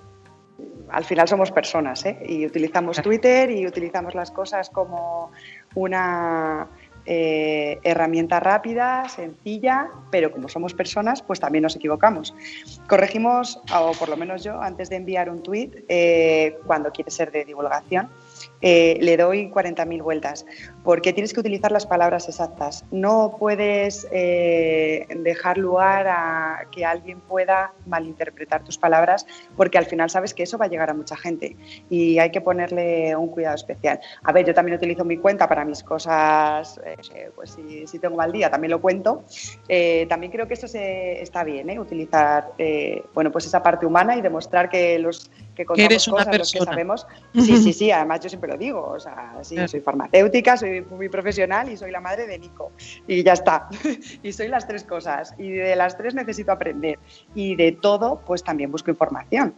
[0.90, 2.18] al final somos personas, ¿eh?
[2.26, 5.30] Y utilizamos Twitter y utilizamos las cosas como
[5.74, 6.68] una
[7.04, 12.34] eh, herramienta rápida, sencilla, pero como somos personas, pues también nos equivocamos.
[12.88, 17.44] Corregimos, o por lo menos yo, antes de enviar un tweet, cuando quiere ser de
[17.44, 18.08] divulgación,
[18.62, 20.46] eh, le doy 40.000 vueltas,
[20.86, 22.84] porque tienes que utilizar las palabras exactas.
[22.92, 30.10] No puedes eh, dejar lugar a que alguien pueda malinterpretar tus palabras, porque al final
[30.10, 31.56] sabes que eso va a llegar a mucha gente
[31.90, 33.98] y hay que ponerle un cuidado especial.
[34.22, 38.14] A ver, yo también utilizo mi cuenta para mis cosas, eh, pues si, si, tengo
[38.14, 39.24] mal día también lo cuento.
[40.08, 42.52] también creo que eso se, está bien, utilizar
[43.12, 47.06] bueno, pues esa parte humana y demostrar que los que contamos cosas, los que sabemos.
[47.34, 51.08] Sí, sí, sí, además yo siempre lo digo, o sea, sí, soy farmacéutica, soy muy
[51.08, 52.72] profesional y soy la madre de Nico.
[53.06, 53.68] Y ya está.
[54.22, 55.34] y soy las tres cosas.
[55.38, 56.98] Y de las tres necesito aprender.
[57.34, 59.54] Y de todo, pues también busco información.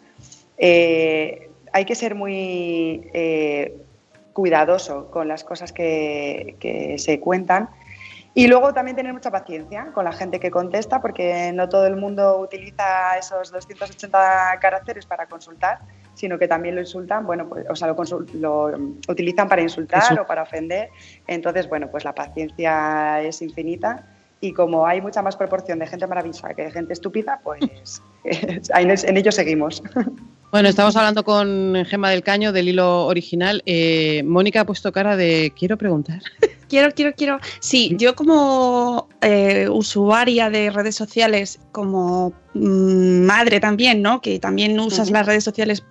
[0.57, 3.77] Eh, hay que ser muy eh,
[4.33, 7.69] cuidadoso con las cosas que, que se cuentan
[8.39, 11.97] y luego también tener mucha paciencia con la gente que contesta, porque no todo el
[11.97, 15.81] mundo utiliza esos 280 caracteres para consultar,
[16.19, 17.95] sino que también lo insultan, bueno, pues, o sea,
[18.35, 18.71] lo,
[19.09, 20.91] utilizan para insultar o para ofender.
[21.29, 24.05] Entonces, bueno, pues la paciencia es infinita
[24.41, 28.03] y como hay mucha más proporción de gente maravillosa que de gente estúpida, pues
[28.75, 29.81] en ello seguimos.
[30.51, 33.63] Bueno, estamos hablando con Gema del Caño del hilo original.
[33.67, 36.23] Eh, Mónica ha puesto cara de quiero preguntar.
[36.69, 37.39] Quiero, quiero, quiero.
[37.61, 44.21] Sí, yo como eh, usuaria de redes sociales, como mm, madre también, ¿no?
[44.21, 45.83] Que también usas las redes sociales,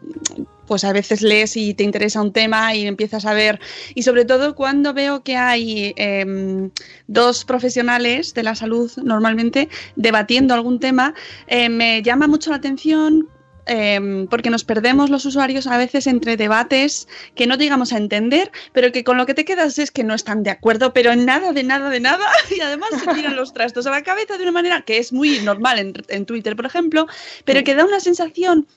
[0.67, 3.59] pues a veces lees y te interesa un tema y empiezas a ver.
[3.95, 6.69] Y sobre todo cuando veo que hay em,
[7.07, 11.15] dos profesionales de la salud normalmente debatiendo algún tema,
[11.47, 13.27] eh, me llama mucho la atención
[13.67, 18.49] Em, porque nos perdemos los usuarios a veces entre debates que no llegamos a entender,
[18.71, 21.25] pero que con lo que te quedas es que no están de acuerdo, pero en
[21.25, 22.25] nada, de nada, de nada,
[22.55, 25.39] y además se tiran los trastos a la cabeza de una manera que es muy
[25.39, 27.07] normal en, Twitter, por ejemplo,
[27.43, 28.67] pero que da una sensación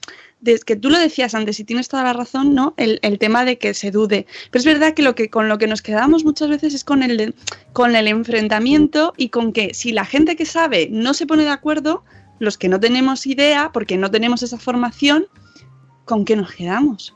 [0.40, 2.74] de que tú lo decías antes y tienes toda la razón, ¿no?
[2.76, 4.26] El, tema de que se dude.
[4.50, 7.03] Pero es verdad que, lo que con lo que nos quedamos muchas veces es con
[7.03, 7.35] el,
[7.72, 11.50] con el enfrentamiento y con que si la gente que sabe no se pone de
[11.50, 12.05] acuerdo,
[12.40, 15.26] los que no tenemos idea, porque no tenemos esa formación,
[16.05, 17.14] ¿con qué nos quedamos?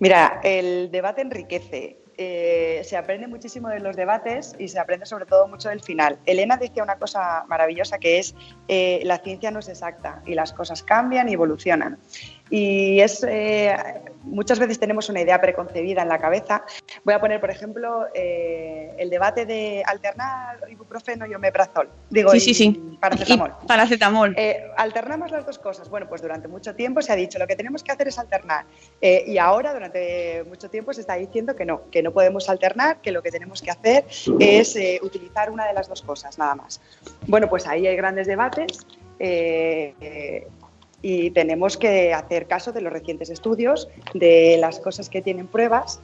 [0.00, 1.98] Mira, el debate enriquece.
[2.16, 6.18] Eh, se aprende muchísimo de los debates y se aprende sobre todo mucho del final.
[6.26, 8.34] Elena decía una cosa maravillosa que es
[8.68, 11.98] eh, la ciencia no es exacta y las cosas cambian y evolucionan.
[12.50, 13.76] Y es, eh,
[14.24, 16.64] muchas veces tenemos una idea preconcebida en la cabeza.
[17.04, 21.88] Voy a poner, por ejemplo, eh, el debate de alternar ibuprofeno y omeprazol.
[22.10, 22.96] Digo, Sí, sí, sí.
[23.00, 23.54] Paracetamol.
[23.62, 24.34] Y paracetamol.
[24.36, 25.88] Eh, alternamos las dos cosas.
[25.88, 28.64] Bueno, pues durante mucho tiempo se ha dicho lo que tenemos que hacer es alternar.
[29.00, 33.00] Eh, y ahora, durante mucho tiempo, se está diciendo que no, que no podemos alternar,
[33.00, 34.04] que lo que tenemos que hacer
[34.40, 36.80] es eh, utilizar una de las dos cosas, nada más.
[37.26, 38.86] Bueno, pues ahí hay grandes debates.
[39.22, 40.48] eh, eh,
[41.02, 46.00] y tenemos que hacer caso de los recientes estudios, de las cosas que tienen pruebas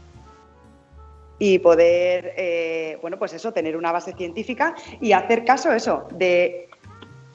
[1.39, 6.69] y poder, eh, bueno, pues eso, tener una base científica y hacer caso eso de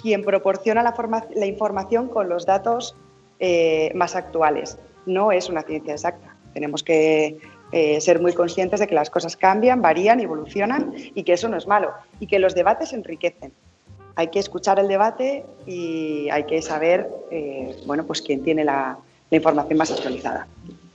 [0.02, 2.96] quien proporciona la, forma- la información con los datos
[3.40, 4.80] eh, más actuales.
[5.06, 6.36] No es una ciencia exacta.
[6.56, 7.38] Tenemos que
[7.72, 11.58] eh, ser muy conscientes de que las cosas cambian, varían, evolucionan y que eso no
[11.58, 13.54] es malo y que los debates enriquecen.
[14.16, 18.98] Hay que escuchar el debate y hay que saber, eh, bueno, pues quién tiene la-
[19.30, 20.48] la información más actualizada.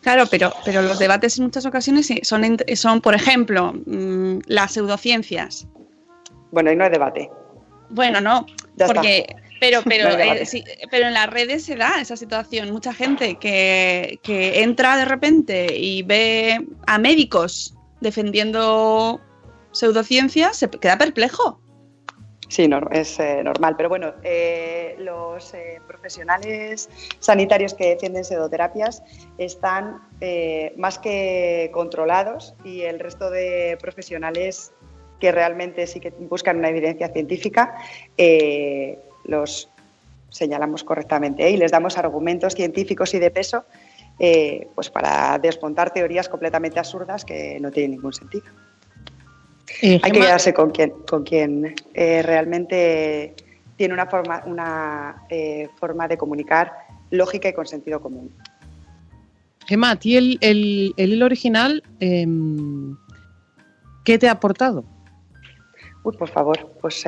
[0.02, 5.66] Claro, pero, pero los debates en muchas ocasiones son, son por ejemplo, mm, las pseudociencias.
[6.52, 7.30] Bueno, y no hay debate.
[7.88, 8.46] Bueno, no,
[8.76, 9.26] Ya porque,
[9.58, 12.70] pero, pero, No eh, sí, pero en las redes se da esa situación.
[12.70, 19.20] Mucha gente que, que entra de repente y ve a médicos defendiendo
[19.72, 21.60] pseudociencias, se queda perplejo.
[22.48, 23.74] Sí, no, es eh, normal.
[23.76, 26.88] Pero bueno, eh, los eh, profesionales
[27.18, 29.02] sanitarios que defienden pseudoterapias
[29.36, 34.72] están eh, más que controlados y el resto de profesionales
[35.20, 37.74] que realmente sí que buscan una evidencia científica
[39.24, 39.70] los
[40.28, 43.64] señalamos correctamente y les damos argumentos científicos y de peso
[44.74, 48.44] pues para desmontar teorías completamente absurdas que no tienen ningún sentido.
[49.82, 53.34] Eh, Hay que quedarse con quien, con quien eh, realmente
[53.76, 56.72] tiene una forma, una, eh, forma de comunicar
[57.10, 58.32] lógica y con sentido común.
[59.66, 62.96] Gemma, a ti el, el- el hilo original, em,
[64.04, 64.84] ¿qué te ha aportado?
[66.04, 67.04] Uy, por favor, pues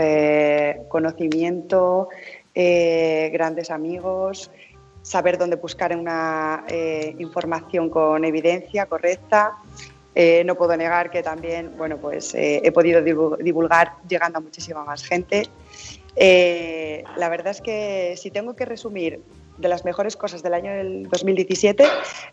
[0.89, 2.09] conocimiento,
[2.55, 4.51] grandes amigos,
[5.03, 6.65] saber dónde buscar una
[7.19, 9.53] información con evidencia correcta.
[10.21, 14.41] Eh, no puedo negar que también, bueno, pues eh, he podido divu- divulgar llegando a
[14.41, 15.49] muchísima más gente.
[16.17, 19.21] Eh, la verdad es que si tengo que resumir
[19.59, 21.85] de las mejores cosas del año del 2017,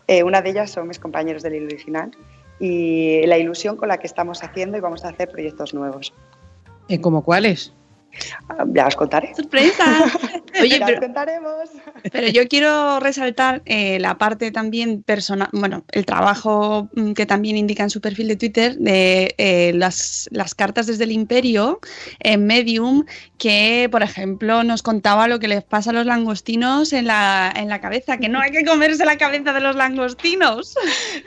[0.08, 2.10] eh, una de ellas son mis compañeros del original
[2.58, 6.12] y la ilusión con la que estamos haciendo y vamos a hacer proyectos nuevos.
[7.00, 7.72] ¿Como cuáles?
[8.68, 9.34] Ya os contaré.
[9.34, 9.84] ¡Sorpresa!
[10.60, 11.70] Oye, pero, contaremos.
[12.10, 17.56] pero yo quiero resaltar eh, la parte también personal, bueno, el trabajo mm, que también
[17.56, 21.80] indica en su perfil de Twitter de eh, las, las cartas desde el imperio
[22.20, 23.04] en Medium,
[23.38, 27.68] que por ejemplo nos contaba lo que les pasa a los langostinos en la, en
[27.68, 30.76] la cabeza, que no hay que comerse la cabeza de los langostinos.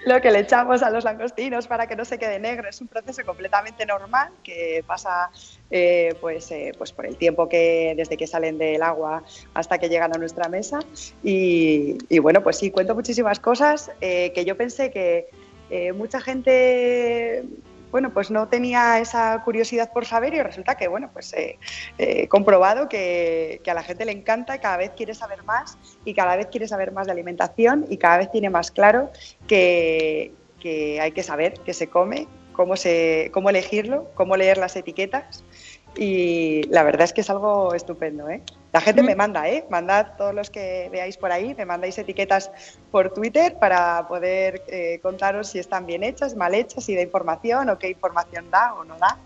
[0.05, 2.87] Lo que le echamos a los langostinos para que no se quede negro es un
[2.87, 5.29] proceso completamente normal que pasa
[5.71, 9.23] eh, pues, eh, pues por el tiempo que desde que salen del agua
[9.53, 10.80] hasta que llegan a nuestra mesa.
[11.21, 15.30] Y, bueno, pues sí, cuento muchísimas cosas eh, que yo pensé que
[15.69, 17.45] eh, mucha gente
[17.91, 21.57] bueno, pues no tenía esa curiosidad por saber y resulta que, bueno, pues eh,
[21.97, 25.77] he comprobado que, que a la gente le encanta y cada vez quiere saber más
[26.05, 29.11] y cada vez quiere saber más de alimentación y cada vez tiene más claro
[29.47, 34.75] que, que hay que saber qué se come, cómo, se, cómo elegirlo, cómo leer las
[34.75, 35.43] etiquetas
[35.97, 38.41] y la verdad es que es algo estupendo, ¿eh?
[38.71, 39.65] La gente me manda, ¿eh?
[39.69, 42.51] Mandad todos los que veáis por ahí, me mandáis etiquetas
[42.91, 47.69] por Twitter para poder eh, contaros si están bien hechas, mal hechas, si da información
[47.69, 49.17] o qué información da o no da.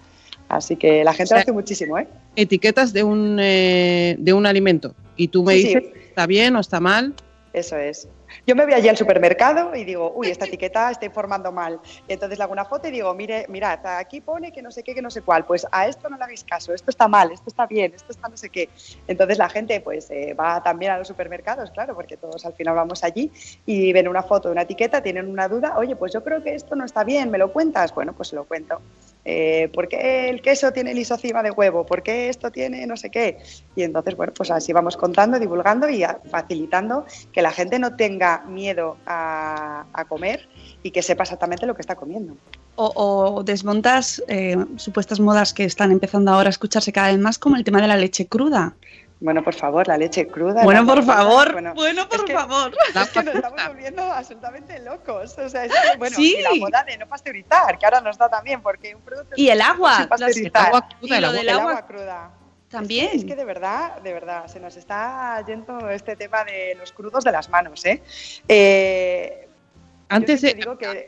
[0.47, 2.07] Así que la gente O sea, lo hace muchísimo, ¿eh?
[2.35, 5.67] Etiquetas de un, eh, de un alimento y tú me Sí, sí.
[5.67, 7.13] dices está bien o está mal.
[7.53, 8.07] Eso es.
[8.45, 11.79] Yo me voy allí al supermercado y digo, uy, esta etiqueta está informando mal.
[12.07, 14.83] Y entonces le hago una foto y digo, mire, mirad, aquí pone que no sé
[14.83, 15.45] qué, que no sé cuál.
[15.45, 18.27] Pues a esto no le hagáis caso, esto está mal, esto está bien, esto está
[18.27, 18.69] no sé qué.
[19.07, 22.75] Entonces la gente pues eh, va también a los supermercados, claro, porque todos al final
[22.75, 23.31] vamos allí
[23.65, 26.53] y ven una foto de una etiqueta, tienen una duda, oye, pues yo creo que
[26.53, 27.95] esto no está bien, ¿me lo cuentas?
[27.95, 28.81] Bueno, pues se lo cuento.
[29.25, 31.85] Eh, ¿Por qué el queso tiene lisocima de huevo?
[31.85, 33.37] ¿Por qué esto tiene no sé qué?
[33.75, 38.32] Y entonces, bueno, pues así vamos contando, divulgando y facilitando que la gente no tenga
[38.41, 40.47] miedo a, a comer
[40.83, 42.35] y que sepa exactamente lo que está comiendo.
[42.75, 42.91] O,
[43.37, 47.55] o desmontas eh, supuestas modas que están empezando ahora a escucharse cada vez más, como
[47.55, 48.73] el tema de la leche cruda.
[49.19, 50.63] Bueno, por favor, la leche cruda.
[50.65, 52.73] Bueno, por favor, bueno, bueno, por es que- favor.
[52.93, 55.37] Es que nos estamos volviendo absolutamente locos.
[55.37, 56.35] O sea, es que, bueno, Sí.
[56.37, 59.47] y la moda de no pasteurizar, que ahora nos da también, porque un producto Y
[59.49, 60.51] el agua, sin pasteurizar.
[60.51, 62.31] las- el agua cruda, Y el lo agua- del el agua, agua- cruda.
[62.73, 63.09] También.
[63.13, 67.23] Es que de verdad, de verdad, se nos está yendo este tema de los crudos
[67.23, 68.01] de las manos, ¿eh?
[68.47, 69.47] eh
[70.09, 71.05] Antes digo que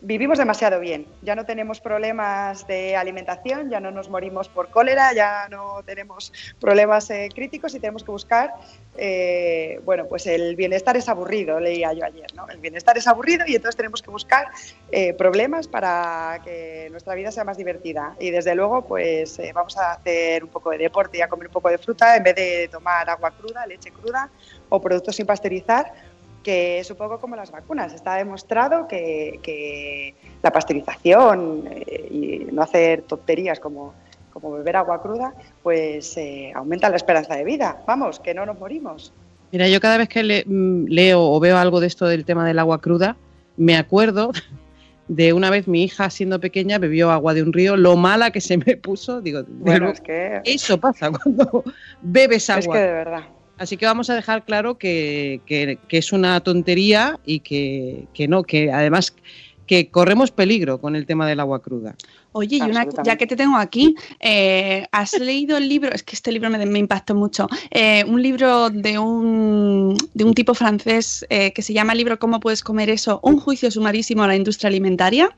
[0.00, 1.06] vivimos demasiado bien.
[1.22, 6.32] Ya no tenemos problemas de alimentación, ya no nos morimos por cólera, ya no tenemos
[6.60, 8.54] problemas eh, críticos y tenemos que buscar,
[8.96, 12.48] eh, bueno, pues el bienestar es aburrido, leía yo ayer, ¿no?
[12.48, 14.48] El bienestar es aburrido y entonces tenemos que buscar
[14.90, 18.16] eh, problemas para que nuestra vida sea más divertida.
[18.18, 21.52] Y desde luego, pues vamos a hacer un poco de deporte y a comer un
[21.52, 24.30] poco de fruta en vez de tomar agua cruda, leche cruda
[24.68, 25.92] o productos sin pasteurizar
[26.44, 27.92] que es un poco como las vacunas.
[27.92, 33.94] Está demostrado que, la pasteurización eh, y no hacer tonterías como,
[34.32, 37.82] como beber agua cruda, pues eh, aumenta la esperanza de vida.
[37.86, 39.12] Vamos, que no nos morimos.
[39.50, 42.58] Mira, yo cada vez que mm, leo o veo algo de esto del tema del
[42.58, 43.16] agua cruda,
[43.56, 44.30] me acuerdo
[45.08, 48.40] de una vez mi hija siendo pequeña bebió agua de un río, lo mala que
[48.40, 51.64] se me puso, digo, bueno, es que eso pasa cuando
[52.02, 52.60] bebes agua.
[52.60, 53.24] Es que de verdad.
[53.58, 55.40] Así que vamos a dejar claro que,
[55.88, 59.14] es una tontería y que, no, que además
[59.66, 61.94] que corremos peligro con el tema del agua cruda.
[62.32, 62.58] Oye,
[63.04, 65.90] ya que te tengo aquí, eh, ¿has leído el libro?
[65.92, 67.46] Es que este libro me, impactó mucho.
[67.70, 72.18] Eh, un libro de un, de un tipo francés eh, que se llama el libro
[72.18, 73.20] ¿Cómo puedes comer eso?
[73.22, 75.30] Un juicio sumarísimo a la industria alimentaria.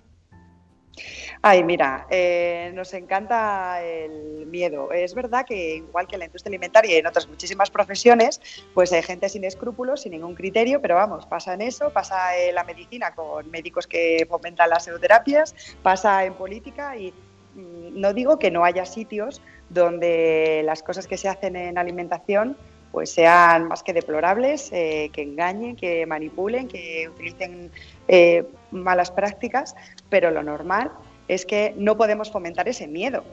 [1.42, 4.90] Ay, mira, eh, nos encanta el miedo.
[4.92, 8.40] Es verdad que igual que en la industria alimentaria y en otras muchísimas profesiones,
[8.74, 12.54] pues hay gente sin escrúpulos, sin ningún criterio, pero vamos, pasa en eso, pasa en
[12.54, 17.12] la medicina con médicos que fomentan las pseudoterapias, pasa en política y
[17.54, 22.56] mm, no digo que no haya sitios donde las cosas que se hacen en alimentación
[22.92, 27.70] pues sean más que deplorables, eh, que engañen, que manipulen, que utilicen
[28.08, 29.74] eh, malas prácticas,
[30.08, 30.92] pero lo normal
[31.28, 33.24] es que no podemos fomentar ese miedo,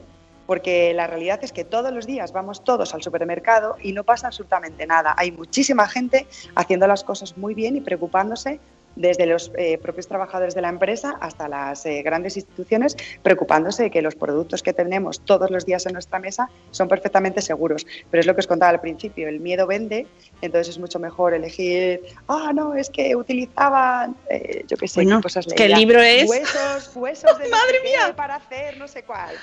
[0.46, 4.26] porque la realidad es que todos los días vamos todos al supermercado y no pasa
[4.26, 5.14] absolutamente nada.
[5.16, 8.60] Hay muchísima gente haciendo las cosas muy bien y preocupándose
[8.96, 13.90] desde los eh, propios trabajadores de la empresa hasta las eh, grandes instituciones, preocupándose de
[13.90, 17.86] que los productos que tenemos todos los días en nuestra mesa son perfectamente seguros.
[18.10, 20.06] Pero es lo que os contaba al principio, el miedo vende,
[20.42, 25.46] entonces es mucho mejor elegir, ah, no, es que utilizaban, eh, yo qué sé, cosas
[25.46, 26.28] que el libro es...
[26.28, 28.14] Huesos, huesos de ¡Madre mía!
[28.16, 29.34] para hacer no sé cuál.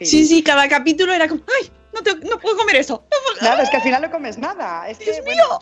[0.00, 1.70] Sí, sí, cada capítulo era como, ¡ay!
[1.92, 3.04] No, no puedo comer eso.
[3.40, 4.88] No es que al final no comes nada.
[4.88, 5.58] Es Dios que, mío.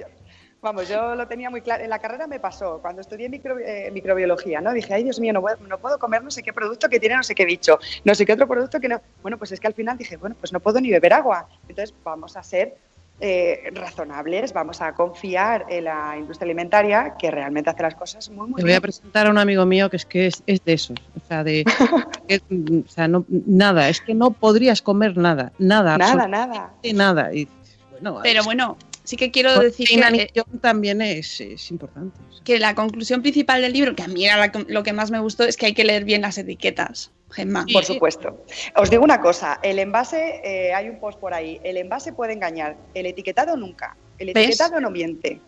[0.65, 1.85] Vamos, yo lo tenía muy claro.
[1.85, 4.73] En la carrera me pasó, cuando estudié eh, microbiología, ¿no?
[4.73, 7.23] Dije, ay, Dios mío, no, no, puedo comer no sé qué producto que tiene no
[7.23, 8.99] sé qué bicho, no sé qué otro producto que no.
[9.21, 11.47] Bueno, pues es que al final dije, bueno, pues no puedo ni beber agua.
[11.69, 12.79] Entonces, vamos a ser
[13.21, 18.49] eh, razonables, vamos a confiar en la industria alimentaria que realmente hace las cosas muy,
[18.49, 20.97] muy Te voy a presentar a un amigo mío que es que es, de esos.
[21.15, 21.63] O sea, de.
[22.87, 25.99] o sea, no, nada, es que no podrías comer nada, nada.
[25.99, 26.73] Nada, nada.
[26.95, 27.35] Nada.
[27.35, 27.49] Y,
[27.91, 31.41] bueno, Pero bueno, sí que quiero decir que también es,
[31.71, 32.19] importante.
[32.43, 35.45] Que la conclusión principal del libro, que a mí era lo que más me gustó,
[35.45, 37.13] es que hay que leer bien las etiquetas.
[37.31, 37.67] Gemma.
[37.73, 38.45] Por supuesto.
[38.77, 42.33] Os digo una cosa, el envase, eh, hay un post por ahí, el envase puede
[42.33, 45.41] engañar, el etiquetado nunca, el etiquetado no miente.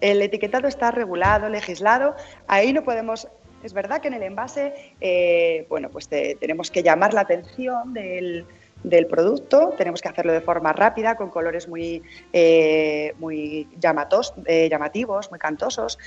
[0.00, 3.28] El etiquetado está regulado, legislado, ahí no podemos
[3.62, 8.46] es verdad que en el envase, eh, bueno, pues tenemos que llamar la atención del,
[8.86, 9.74] del producto.
[9.76, 15.40] Tenemos que hacerlo de forma rápida, con colores muy, eh, muy llamatos, eh, llamativos, muy
[15.40, 15.98] cantosos.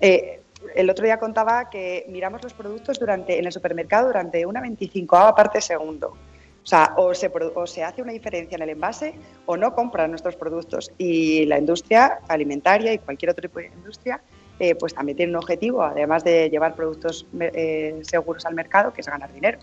[0.00, 0.40] Eh,
[0.74, 5.34] el otro día contaba que miramos los productos durante, en el supermercado durante una 25
[5.36, 6.08] parte segundo.
[6.08, 9.14] O sea, o se, o se, hace una diferencia en el envase
[9.46, 10.90] o no compran nuestros productos.
[10.98, 14.20] Y la industria alimentaria y cualquier otro tipo de industria
[14.60, 19.00] eh, pues también tiene un objetivo, además de llevar productos eh, seguros al mercado, que
[19.00, 19.58] es ganar dinero.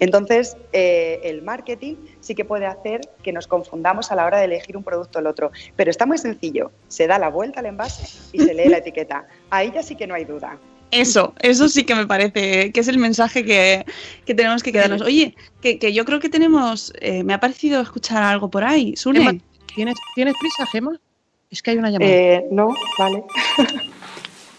[0.00, 4.46] Entonces, eh, el marketing sí que puede hacer que nos confundamos a la hora de
[4.46, 7.66] elegir un producto o el otro, pero está muy sencillo, se da la vuelta al
[7.66, 9.26] envase y se lee la etiqueta.
[9.50, 10.58] Ahí ya sí que no hay duda.
[10.90, 13.84] Eso, eso sí que me parece que es el mensaje que,
[14.24, 15.02] tenemos que quedarnos.
[15.02, 16.92] Oye, que, yo creo que tenemos,
[17.24, 18.94] me ha parecido escuchar algo por ahí.
[19.74, 20.98] ¿tienes, ¿tienes prisa, Gema?
[21.50, 22.42] Es que hay una llamada.
[22.50, 23.24] no, vale.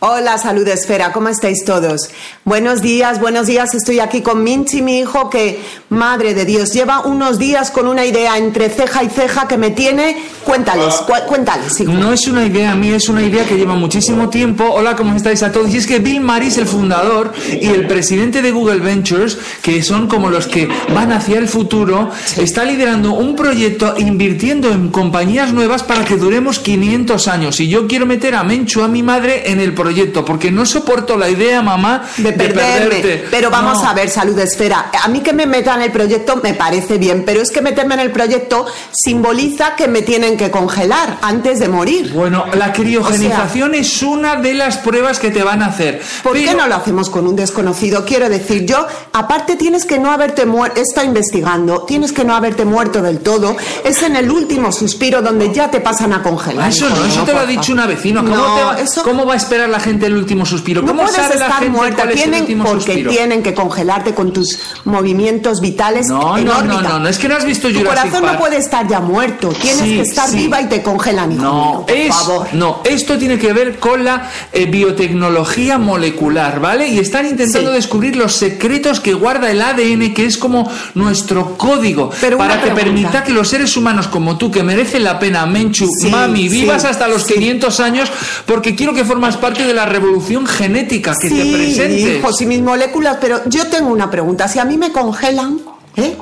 [0.05, 2.09] Hola, Salud Esfera, ¿cómo estáis todos?
[2.43, 3.73] Buenos días, buenos días.
[3.73, 8.05] Estoy aquí con Minchi, mi hijo, que, madre de Dios, lleva unos días con una
[8.05, 10.21] idea entre ceja y ceja que me tiene.
[10.43, 10.95] Cuéntales,
[11.25, 11.93] cuéntales, hijo.
[11.93, 14.65] No es una idea mía, es una idea que lleva muchísimo tiempo.
[14.65, 15.73] Hola, ¿cómo estáis a todos?
[15.73, 20.09] Y es que Bill Maris, el fundador y el presidente de Google Ventures, que son
[20.09, 25.81] como los que van hacia el futuro, está liderando un proyecto invirtiendo en compañías nuevas
[25.81, 27.61] para que duremos 500 años.
[27.61, 30.65] Y yo quiero meter a Menchu, a mi madre, en el proyecto proyecto, porque no
[30.65, 32.89] soporto la idea, mamá, de, perderme.
[32.89, 33.27] perderte.
[33.29, 33.89] Pero vamos No.
[33.89, 34.89] a ver, Salud Esfera.
[35.03, 37.93] A mí que me metan en el proyecto me parece bien, pero es que meterme
[37.95, 42.11] en el proyecto simboliza que me tienen que congelar antes de morir.
[42.13, 46.01] Bueno, la criogenización es una de las pruebas que te van a hacer.
[46.23, 48.05] ¿Por qué no lo hacemos con un desconocido?
[48.05, 52.65] Quiero decir, yo, aparte tienes que no haberte muerto, está investigando, tienes que no haberte
[52.65, 53.55] muerto del todo.
[53.83, 56.69] Es en el último suspiro donde ya te pasan a congelar.
[56.69, 58.21] Eso no, eso te lo ha dicho una vecina.
[58.21, 60.81] ¿Cómo, No, te va, eso- ¿Cómo va a esperar la gente el último suspiro?
[60.81, 63.11] No ¿Cómo puedes sabe la estar gente muerta, cuál es el tienen, último porque suspiro?
[63.11, 66.89] tienen que congelarte con tus movimientos vitales No, en no, no, órbita.
[66.93, 68.33] no, no, es que no has visto Tu Jurassic corazón Park.
[68.33, 70.37] no puede estar ya muerto, tienes Sí, que estar sí.
[70.37, 72.47] viva y te congelan, hijo mío, No, por favor.
[72.53, 76.87] no, esto tiene que ver con la eh, biotecnología molecular, ¿vale?
[76.87, 77.75] Y están intentando Sí.
[77.75, 82.71] descubrir los secretos que guarda el ADN, que es como nuestro código, Pero para que
[82.71, 82.83] pregunta.
[82.83, 87.07] permita que los seres humanos como tú, que merecen la pena, Menchu, mami, vivas hasta
[87.07, 88.11] los 500 años,
[88.45, 92.17] porque quiero que formas parte de la revolución genética, que te sí, presentes.
[92.17, 94.47] hijos y mis moléculas, pero yo tengo una pregunta.
[94.47, 95.59] Si a mí me congelan,
[95.95, 96.15] ¿eh?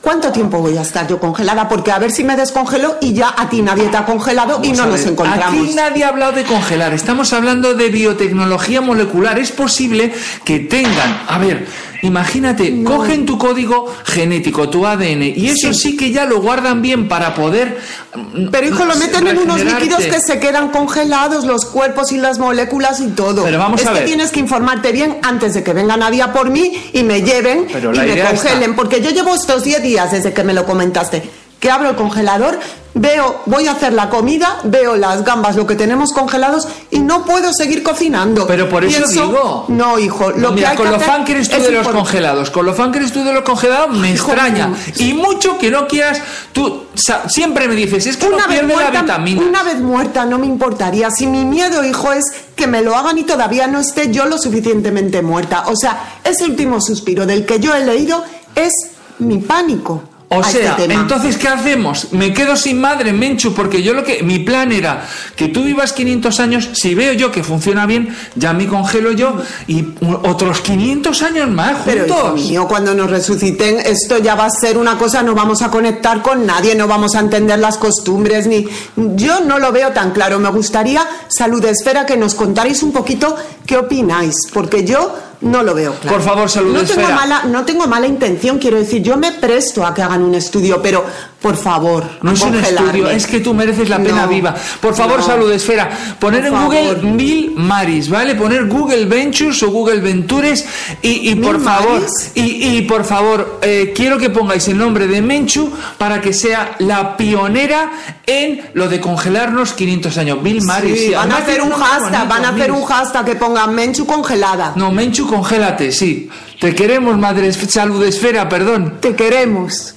[0.00, 1.66] ¿Cuánto tiempo voy a estar yo congelada?
[1.66, 4.68] Porque a ver si me descongelo y ya a ti nadie te ha congelado y
[4.68, 5.46] Vamos no a nos encontramos.
[5.46, 9.38] Aquí nadie ha hablado de congelar, estamos hablando de biotecnología molecular.
[9.38, 10.12] Es posible
[10.44, 11.66] que tengan, a ver,
[12.04, 17.08] imagínate, cogen tu código genético, tu ADN, y eso sí, que ya lo guardan bien
[17.08, 17.78] para poder.
[18.14, 22.18] mm, Pero hijo, lo meten en unos líquidos que se quedan congelados, los cuerpos y
[22.18, 23.44] las moléculas y todo.
[23.44, 24.06] Pero vamos es a que ver.
[24.06, 27.66] tienes que informarte bien antes de que venga nadie a por mí y me lleven
[27.72, 28.62] Pero y me congelen.
[28.62, 28.76] está.
[28.76, 31.22] Porque yo llevo estos 10 días desde que me lo comentaste.
[31.64, 32.60] Que abro el congelador,
[32.92, 37.24] veo, voy a hacer la comida, veo las gambas, lo que tenemos congelados y no
[37.24, 38.46] puedo seguir cocinando.
[38.46, 39.64] Pero por eso Pienso, digo.
[39.68, 41.88] No, hijo, lo No, que hay con que lo fan que eres tú de los
[41.88, 44.66] congelados, con lo fan que eres tú de los congelados, me Hijo extraña.
[44.66, 44.76] mío.
[44.98, 46.20] Y mucho que no quieras,
[46.52, 46.82] tú
[47.28, 49.40] siempre me dices, es que no Una vez, pierde la muerta, vitamina.
[49.42, 51.10] una vez muerta no me importaría.
[51.10, 54.36] Si mi miedo, hijo, es que me lo hagan y todavía no esté yo lo
[54.36, 55.64] suficientemente muerta.
[55.68, 58.22] O sea, ese último suspiro del que yo he leído
[58.54, 58.70] es
[59.18, 60.02] mi pánico.
[60.38, 61.00] O a sea, este tema.
[61.00, 62.12] entonces, ¿qué hacemos?
[62.12, 64.22] Me quedo sin madre, Menchu, porque yo lo que.
[64.22, 65.06] Mi plan era
[65.36, 69.36] que tú vivas 500 años, si veo yo que funciona bien, ya me congelo yo
[69.66, 69.84] y
[70.22, 72.44] otros 500 años más Pero hijo juntos.
[72.46, 76.22] mío, cuando nos resuciten, esto ya va a ser una cosa, no vamos a conectar
[76.22, 78.66] con nadie, no vamos a entender las costumbres, ni.
[78.96, 80.38] Yo no lo veo tan claro.
[80.38, 85.74] Me gustaría, Salud Esfera, que nos contarais un poquito qué opináis, porque yo no lo
[85.74, 86.16] veo claro.
[86.16, 87.14] Por favor, Salud no tengo Esfera.
[87.14, 90.80] mala No tengo mala intención, quiero decir, yo me presto a que hagan un estudio,
[90.82, 91.04] pero
[91.44, 94.54] por favor, No es un estudio, es que tú mereces la pena No, viva.
[94.80, 95.26] Por favor, no.
[95.26, 95.90] salud esfera.
[96.18, 96.94] Poner en Google.
[97.02, 98.34] Bill Maris, ¿vale?
[98.34, 100.64] Poner Google Ventures o Google Ventures
[101.02, 102.00] y, y por favor,
[102.34, 106.76] y, y por favor, eh, quiero que pongáis el nombre de Menchu para que sea
[106.78, 107.92] la pionera
[108.24, 110.42] en lo de congelarnos 500 años.
[110.42, 110.98] Bill Maris.
[110.98, 114.06] Sí, van a hacer un hashtag, bonito, van a hacer un hashtag que ponga Menchu
[114.06, 114.72] congelada.
[114.76, 116.30] No, Menchu, congélate, sí.
[116.58, 118.94] Te queremos, madre salud esfera, perdón.
[119.00, 119.96] Te queremos.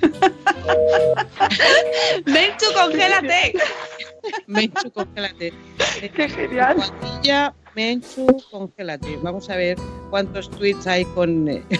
[2.26, 3.52] Menchu, congélate.
[4.46, 5.52] Menchu, congélate.
[6.14, 6.76] Qué genial.
[6.76, 9.16] Guatilla, Menchu, congélate.
[9.22, 9.76] Vamos a ver
[10.10, 11.62] cuántos tweets hay con, eh,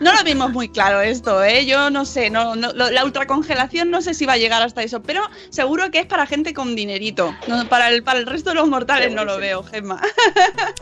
[0.00, 1.64] No lo vimos muy claro esto, ¿eh?
[1.64, 4.82] Yo no sé, no, no- lo- la ultracongelación no sé si va a llegar hasta
[4.82, 7.32] eso, pero seguro que es para gente con dinerito.
[7.46, 10.00] No, para, el, para el resto de los mortales no lo veo, Gemma.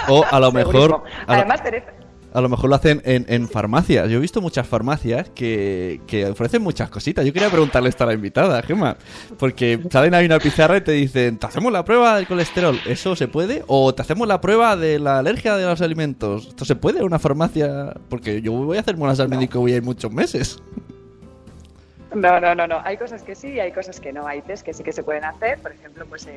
[0.08, 0.72] O a lo mejor.
[0.72, 1.04] Segurísimo.
[1.26, 1.92] A lo, Además, Teresa,
[2.32, 4.08] a lo mejor lo hacen en, en farmacias.
[4.08, 7.24] Yo he visto muchas farmacias que, que ofrecen muchas cositas.
[7.24, 8.96] Yo quería preguntarle esto a la invitada, Gemma.
[9.38, 12.78] Porque salen ahí una pizarra y te dicen: ¿Te hacemos la prueba del colesterol?
[12.86, 13.64] ¿Eso se puede?
[13.66, 16.48] ¿O te hacemos la prueba de la alergia de los alimentos?
[16.48, 17.94] ¿Esto se puede en una farmacia?
[18.08, 20.62] Porque yo voy a hacer monas al médico voy a muchos meses.
[22.14, 22.80] No, no, no, no.
[22.84, 24.26] Hay cosas que sí y hay cosas que no.
[24.26, 26.36] Hay test que sí que se pueden hacer, por ejemplo, pues eh,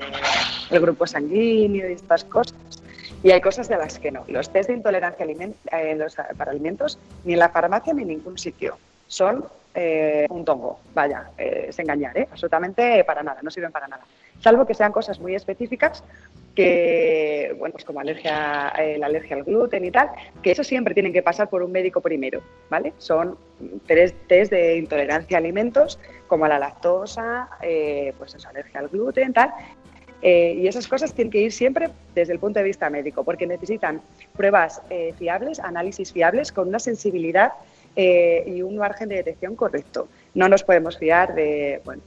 [0.69, 2.53] el grupo sanguíneo y estas cosas.
[3.23, 4.25] Y hay cosas de las que no.
[4.27, 5.97] Los test de intolerancia eh,
[6.37, 8.77] para alimentos ni en la farmacia ni en ningún sitio.
[9.07, 10.79] Son eh, un tongo.
[10.93, 12.27] Vaya, eh, es engañar, ¿eh?
[12.29, 14.03] Absolutamente para nada, no sirven para nada.
[14.41, 16.03] Salvo que sean cosas muy específicas
[16.53, 20.09] que, bueno, pues como alergia, la alergia al gluten y tal,
[20.41, 22.93] que eso siempre tienen que pasar por un médico primero, ¿vale?
[22.97, 23.37] Son
[23.87, 25.97] tres test de intolerancia a alimentos,
[26.27, 27.47] como a la lactosa,
[28.17, 29.53] pues eso, alergia al gluten, tal.
[30.23, 33.45] Eh, y esas cosas tienen que ir siempre desde el punto de vista médico, porque
[33.45, 34.01] necesitan
[34.35, 37.51] pruebas eh, fiables, análisis fiables, con una sensibilidad
[37.95, 40.07] eh, y un margen de detección correcto.
[40.33, 42.01] No nos podemos fiar de, bueno,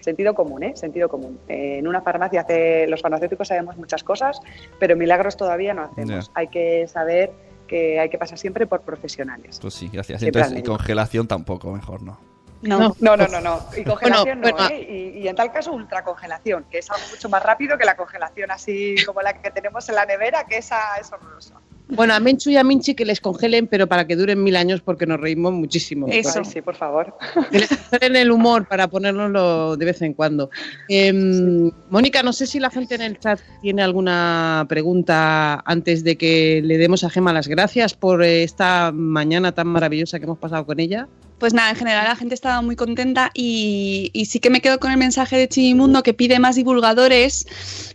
[0.00, 0.72] sentido común, ¿eh?
[0.74, 1.38] Sentido común.
[1.48, 4.40] Eh, en una farmacia hace, los farmacéuticos sabemos muchas cosas,
[4.78, 6.30] pero milagros todavía no hacemos.
[6.34, 7.30] Hay que saber
[7.68, 9.58] que hay que pasar siempre por profesionales.
[9.60, 10.22] Pues sí, gracias.
[10.22, 12.18] Entonces, y congelación tampoco, mejor no.
[12.62, 12.94] No.
[13.00, 13.60] No, no, no, no.
[13.76, 14.74] Y congelación Bueno, no, bueno.
[14.74, 15.14] ¿eh?
[15.16, 18.50] Y, y en tal caso ultracongelación, que es algo mucho más rápido que la congelación
[18.50, 21.54] así como la que tenemos en la nevera, que esa es horrorosa.
[21.92, 24.80] Bueno, a Menchu y a Minchi que les congelen, pero para que duren mil años
[24.80, 26.06] porque nos reímos muchísimo.
[26.08, 27.16] Ay, sí, por favor.
[27.50, 30.50] Que les congelen el humor para ponérnoslo de vez en cuando.
[30.88, 36.16] Em, Mónica, no sé si la gente en el chat tiene alguna pregunta antes de
[36.16, 40.64] que le demos a Gema las gracias por esta mañana tan maravillosa que hemos pasado
[40.66, 41.08] con ella.
[41.40, 44.78] Pues nada, en general la gente estaba muy contenta y, y sí que me quedo
[44.78, 47.46] con el mensaje de Chimimundo que pide más divulgadores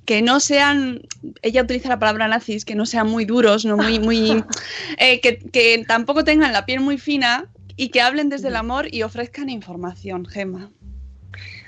[0.04, 1.04] que no sean,
[1.44, 4.44] ella utiliza la palabra nazis, que no sean muy duros, no muy, muy,
[4.98, 7.46] eh, que, que tampoco tengan la piel muy fina
[7.78, 10.72] y que hablen desde el amor y ofrezcan información, Gema.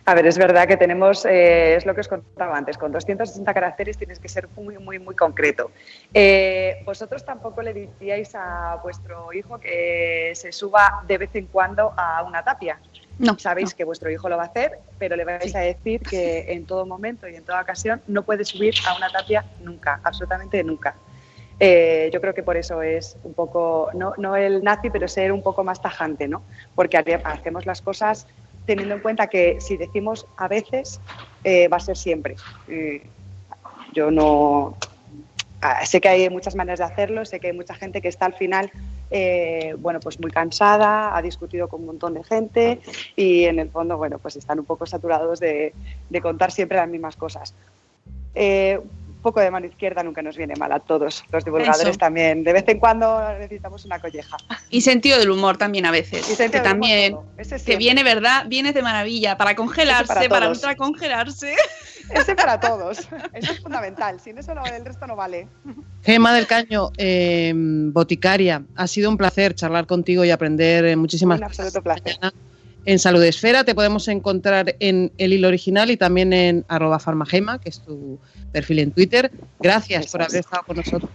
[0.07, 3.53] A ver, es verdad que tenemos, eh, es lo que os contaba antes, con 260
[3.53, 5.69] caracteres tienes que ser muy, muy, muy concreto.
[6.13, 11.93] Eh, vosotros tampoco le diríais a vuestro hijo que se suba de vez en cuando
[11.97, 12.79] a una tapia.
[13.19, 13.37] No.
[13.37, 16.65] Sabéis que vuestro hijo lo va a hacer, pero le vais a decir que en
[16.65, 20.95] todo momento y en toda ocasión no puede subir a una tapia nunca, absolutamente nunca.
[21.59, 25.33] Eh, yo creo que por eso es un poco, no, no el nazi, pero ser
[25.33, 26.43] un poco más tajante, ¿no?
[26.75, 28.27] Porque hacemos las cosas
[28.67, 31.01] teniendo en cuenta que si decimos a veces,
[31.43, 32.35] eh, va a ser siempre.
[32.67, 33.01] Eh,
[33.93, 34.77] yo no.
[35.61, 38.25] ah, Sé que hay muchas maneras de hacerlo, sé que hay mucha gente que está
[38.25, 38.69] al final,
[39.09, 42.81] eh, bueno, pues muy cansada, ha discutido con un montón de gente
[43.15, 45.73] y en el fondo, bueno, pues están un poco saturados de,
[46.09, 47.55] de contar siempre las mismas cosas.
[49.17, 51.97] Un poco de mano izquierda nunca nos viene mal a todos, los divulgadores Eso.
[51.97, 52.43] también.
[52.43, 54.37] De vez en cuando necesitamos una colleja.
[54.69, 56.29] Y sentido del humor también a veces.
[56.29, 57.17] Y sentido que también.
[57.37, 58.45] Ese que viene, ¿verdad?
[58.47, 59.37] Viene de maravilla.
[59.37, 61.55] Para congelarse, Ese para ultracongelarse.
[62.09, 62.99] Ese para todos.
[63.33, 64.19] Eso es fundamental.
[64.19, 65.47] Sin eso no, el resto no vale.
[66.03, 71.39] Gema del Caño, eh, boticaria, ha sido un placer charlar contigo y aprender eh, muchísimas
[71.39, 72.17] Un absoluto placer.
[72.87, 73.65] En Salud Esfera.
[73.65, 78.17] Te podemos encontrar en el hilo original y también en arroba farmagema, que es tu
[78.53, 79.29] perfil en Twitter.
[79.59, 81.11] Gracias Eso por haber estado con nosotros.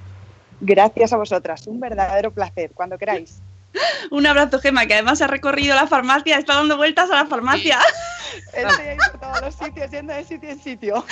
[0.61, 1.67] Gracias a vosotras.
[1.67, 2.73] Un verdadero placer.
[2.75, 3.41] Cuando queráis.
[4.11, 7.79] Un abrazo, Gema, que además ha recorrido la farmacia, está dando vueltas a la farmacia.
[8.53, 11.07] Estoy por todos los sitios, yendo de sitio en sitio.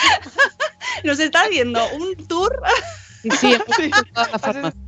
[1.05, 2.61] Nos está haciendo un tour,
[3.23, 4.81] Sí, sí, toda la farmacia.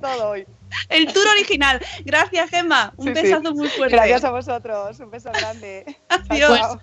[0.00, 0.46] Todo hoy.
[0.88, 1.80] El tour original.
[2.04, 2.92] Gracias, Gema.
[2.96, 3.22] Un Sí, sí.
[3.22, 3.96] besazo muy fuerte.
[3.96, 4.98] Gracias a vosotros.
[5.00, 5.96] Un beso grande.
[6.28, 6.78] Adiós.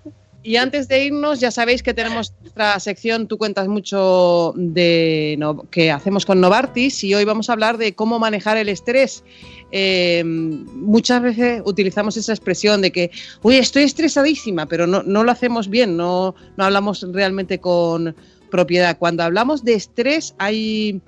[0.46, 5.62] Y antes de irnos, ya sabéis que tenemos nuestra sección, tú cuentas mucho de no-
[5.70, 9.24] que hacemos con Novartis y hoy vamos a hablar de cómo manejar el estrés.
[9.72, 13.10] Eh, muchas veces utilizamos esa expresión de que,
[13.42, 18.14] uy, estoy estresadísima, pero no, no lo hacemos bien, no, no hablamos realmente con
[18.50, 18.98] propiedad.
[18.98, 21.00] Cuando hablamos de estrés hay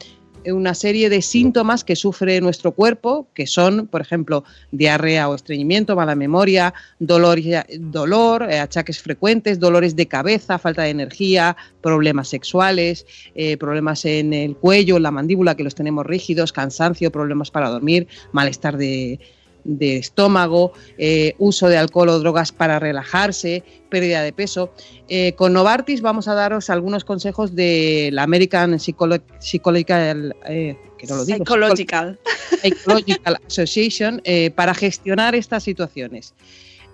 [0.53, 5.97] una serie de síntomas que sufre nuestro cuerpo, que son, por ejemplo, diarrea o estreñimiento,
[5.97, 7.39] mala memoria, dolor,
[7.79, 14.33] dolor eh, achaques frecuentes, dolores de cabeza, falta de energía, problemas sexuales, eh, problemas en
[14.33, 19.21] el cuello, en la mandíbula, que los tenemos rígidos, cansancio, problemas para dormir, malestar de,
[19.67, 24.73] de estómago, eh, uso de alcohol o drogas para relajarse, pérdida de peso.
[25.09, 31.07] Eh, con Novartis vamos a daros algunos consejos de la American Psycholo- Psychological, eh, que
[31.07, 32.19] no lo digo, Psychological.
[32.63, 34.23] Psychological Association
[34.55, 36.35] para gestionar estas situaciones.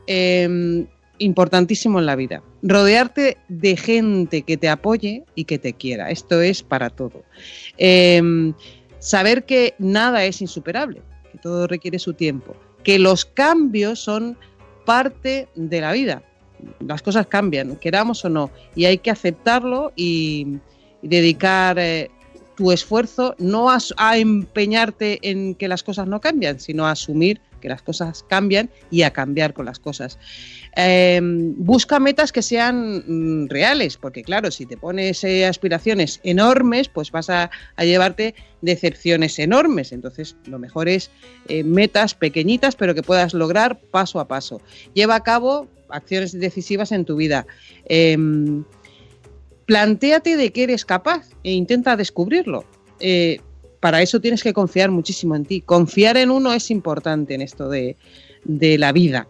[0.07, 0.85] Eh,
[1.19, 2.43] importantísimo en la vida.
[2.63, 6.11] Rodearte de gente que te apoye y que te quiera.
[6.11, 7.23] Esto es para todo.
[7.79, 8.53] Eh,
[8.99, 11.03] saber que nada es insuperable,
[11.33, 12.55] que todo requiere su tiempo,
[12.85, 14.37] que los cambios son
[14.85, 16.23] parte de la vida.
[16.79, 20.59] Las cosas cambian, queramos o no, y hay que aceptarlo y,
[21.03, 22.11] dedicar eh,
[22.55, 27.41] tu esfuerzo no a, a empeñarte en que las cosas no cambian, sino a asumir
[27.63, 30.19] que las cosas cambian y a cambiar con las cosas.
[30.77, 36.89] Eh, busca metas que sean mm, reales, porque claro, si te pones eh, aspiraciones enormes,
[36.89, 39.93] pues vas a, a llevarte decepciones enormes.
[39.93, 41.11] Entonces, lo mejor es
[41.49, 44.61] eh, metas pequeñitas, pero que puedas lograr paso a paso.
[44.93, 47.47] Lleva a cabo acciones decisivas en tu vida.
[47.87, 48.17] Eh,
[49.67, 52.65] plantéate de qué eres capaz e intenta descubrirlo.
[53.01, 53.41] Eh,
[53.83, 55.61] para eso tienes que confiar muchísimo en ti.
[55.61, 57.97] Confiar en uno es importante en esto de,
[58.45, 59.27] de la vida.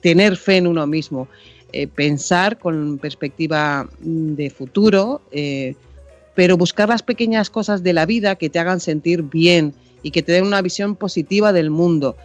[0.00, 1.28] Tener fe en uno mismo.
[1.72, 5.76] Eh, pensar con perspectiva mm, de futuro, eh,
[6.34, 9.72] pero buscar las pequeñas cosas de la vida que te hagan sentir bien
[10.02, 12.16] y que te den una visión positiva del mundo.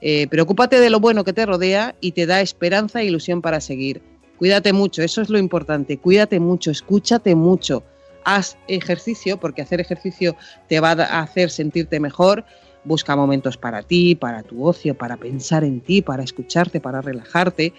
[0.00, 3.60] Eh, preocúpate de lo bueno que te rodea y te da esperanza e ilusión para
[3.60, 4.00] seguir.
[4.38, 5.98] Cuídate mucho, eso es lo importante.
[5.98, 7.82] Cuídate mucho, escúchate mucho.
[8.24, 10.36] Haz ejercicio, porque hacer ejercicio
[10.68, 12.44] te va a hacer sentirte mejor.
[12.84, 17.72] busca momentos para ti, para tu ocio, para pensar en ti, para escucharte, para relajarte.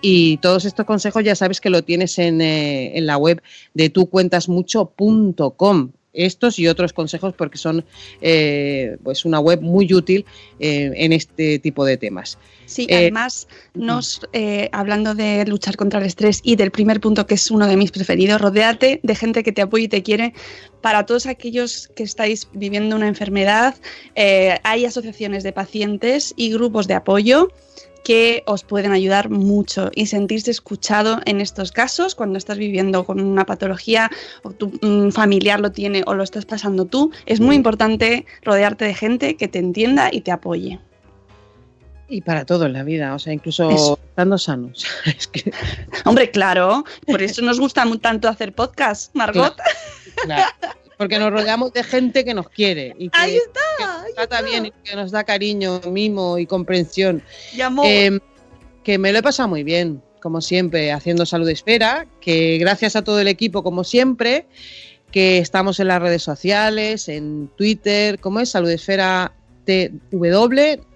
[0.00, 3.40] Y todos estos consejos ya sabes que lo tienes en, eh, en la web
[3.72, 7.84] de tucuentasmucho.com estos y otros consejos porque son
[8.20, 10.24] eh, pues una web muy útil
[10.58, 12.38] eh, en este tipo de temas.
[12.66, 14.20] Sí, Eh, además, nos,
[14.72, 17.90] hablando de luchar contra el estrés y del primer punto que es uno de mis
[17.90, 20.32] preferidos, rodeate de gente que te apoye y te quiere.
[20.80, 23.74] Para todos aquellos que estáis viviendo una enfermedad,
[24.16, 27.48] hay asociaciones de pacientes y grupos de apoyo
[28.04, 33.20] que os pueden ayudar mucho y sentirse escuchado en estos casos cuando estás viviendo con
[33.20, 34.10] una patología
[34.42, 37.12] o tu mm, familiar lo tiene o lo estás pasando tú.
[37.26, 40.80] Es muy importante rodearte de gente que te entienda y te apoye.
[42.08, 43.98] Y para todo en la vida, o sea, incluso Eso.
[44.10, 44.84] estando sanos.
[45.06, 45.50] es que,
[46.04, 49.56] Hombre, claro, por eso nos gusta tanto hacer podcast, Margot.
[50.24, 50.44] claro,
[51.02, 54.14] porque nos rodeamos de gente que nos quiere y que, Ahí está, que ahí nos
[54.14, 54.48] trata está.
[54.48, 57.24] bien y que nos da cariño, mimo y comprensión.
[57.52, 57.86] Y amor.
[57.88, 58.20] Eh,
[58.84, 63.02] que me lo he pasado muy bien, como siempre, haciendo Salud Esfera, que gracias a
[63.02, 64.46] todo el equipo, como siempre,
[65.10, 68.50] que estamos en las redes sociales, en Twitter, ¿cómo es?
[68.50, 69.32] Salud Esfera
[69.64, 69.90] TW.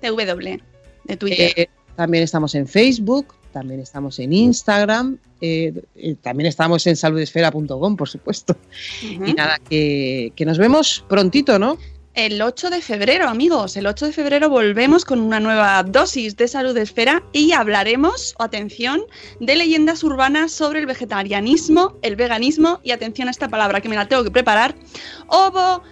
[0.01, 0.61] TW,
[1.05, 1.53] de Twitter.
[1.57, 7.97] Eh, también estamos en Facebook, también estamos en Instagram, eh, eh, también estamos en saludesfera.com,
[7.97, 8.55] por supuesto.
[9.01, 11.79] Y nada, que, que nos vemos prontito, ¿no?
[12.13, 16.49] El 8 de febrero, amigos, el 8 de febrero volvemos con una nueva dosis de
[16.49, 19.01] salud esfera y hablaremos, atención,
[19.41, 23.97] de leyendas urbanas sobre el vegetarianismo, el veganismo y atención a esta palabra que me
[23.97, 24.75] la tengo que preparar,
[25.29, 25.83] ovo,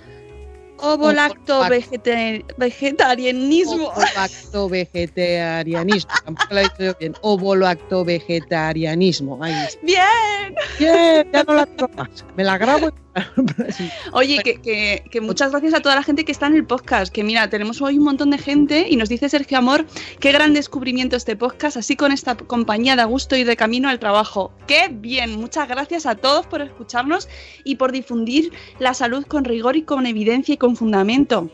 [0.78, 3.88] ovo lacto vegeta- vegetarianismo.
[3.88, 6.10] Ovo-lacto vegetarianismo.
[6.24, 7.14] Tampoco lo he dicho yo bien.
[7.22, 9.42] Ovo-lacto vegetarianismo.
[9.42, 9.80] Ahí está.
[9.84, 10.54] Bien.
[10.78, 12.24] Bien, ya no la tengo más.
[12.36, 12.88] Me la grabo.
[12.88, 13.03] y-
[14.12, 17.12] Oye, que, que- muchas gracias a toda la gente que está en el podcast.
[17.12, 19.86] Que mira, tenemos hoy un montón de gente y nos dice Sergio Amor,
[20.20, 23.98] qué gran descubrimiento este podcast, así con esta compañía de gusto y de camino al
[23.98, 24.52] trabajo.
[24.66, 25.36] ¡Qué bien!
[25.36, 27.28] Muchas gracias a todos por escucharnos
[27.64, 31.50] y por difundir la salud con rigor y con evidencia y con fundamento.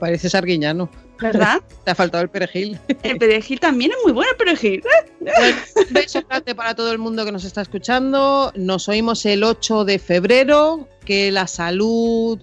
[0.00, 0.90] Pareces arguiñano.
[1.22, 1.60] ¿Verdad?
[1.84, 2.78] Te ha faltado el perejil.
[3.02, 4.82] El perejil también es muy bueno, el perejil.
[5.20, 8.52] Bueno, un beso grande para todo el mundo que nos está escuchando.
[8.56, 10.88] Nos oímos el 8 de febrero.
[11.04, 12.38] Que la salud,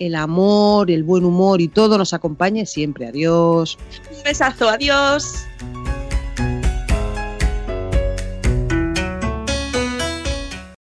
[0.00, 3.06] el amor, el buen humor y todo nos acompañe siempre.
[3.06, 3.78] Adiós.
[4.10, 5.46] Un besazo, adiós.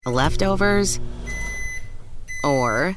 [0.06, 1.00] Leftovers
[2.42, 2.96] or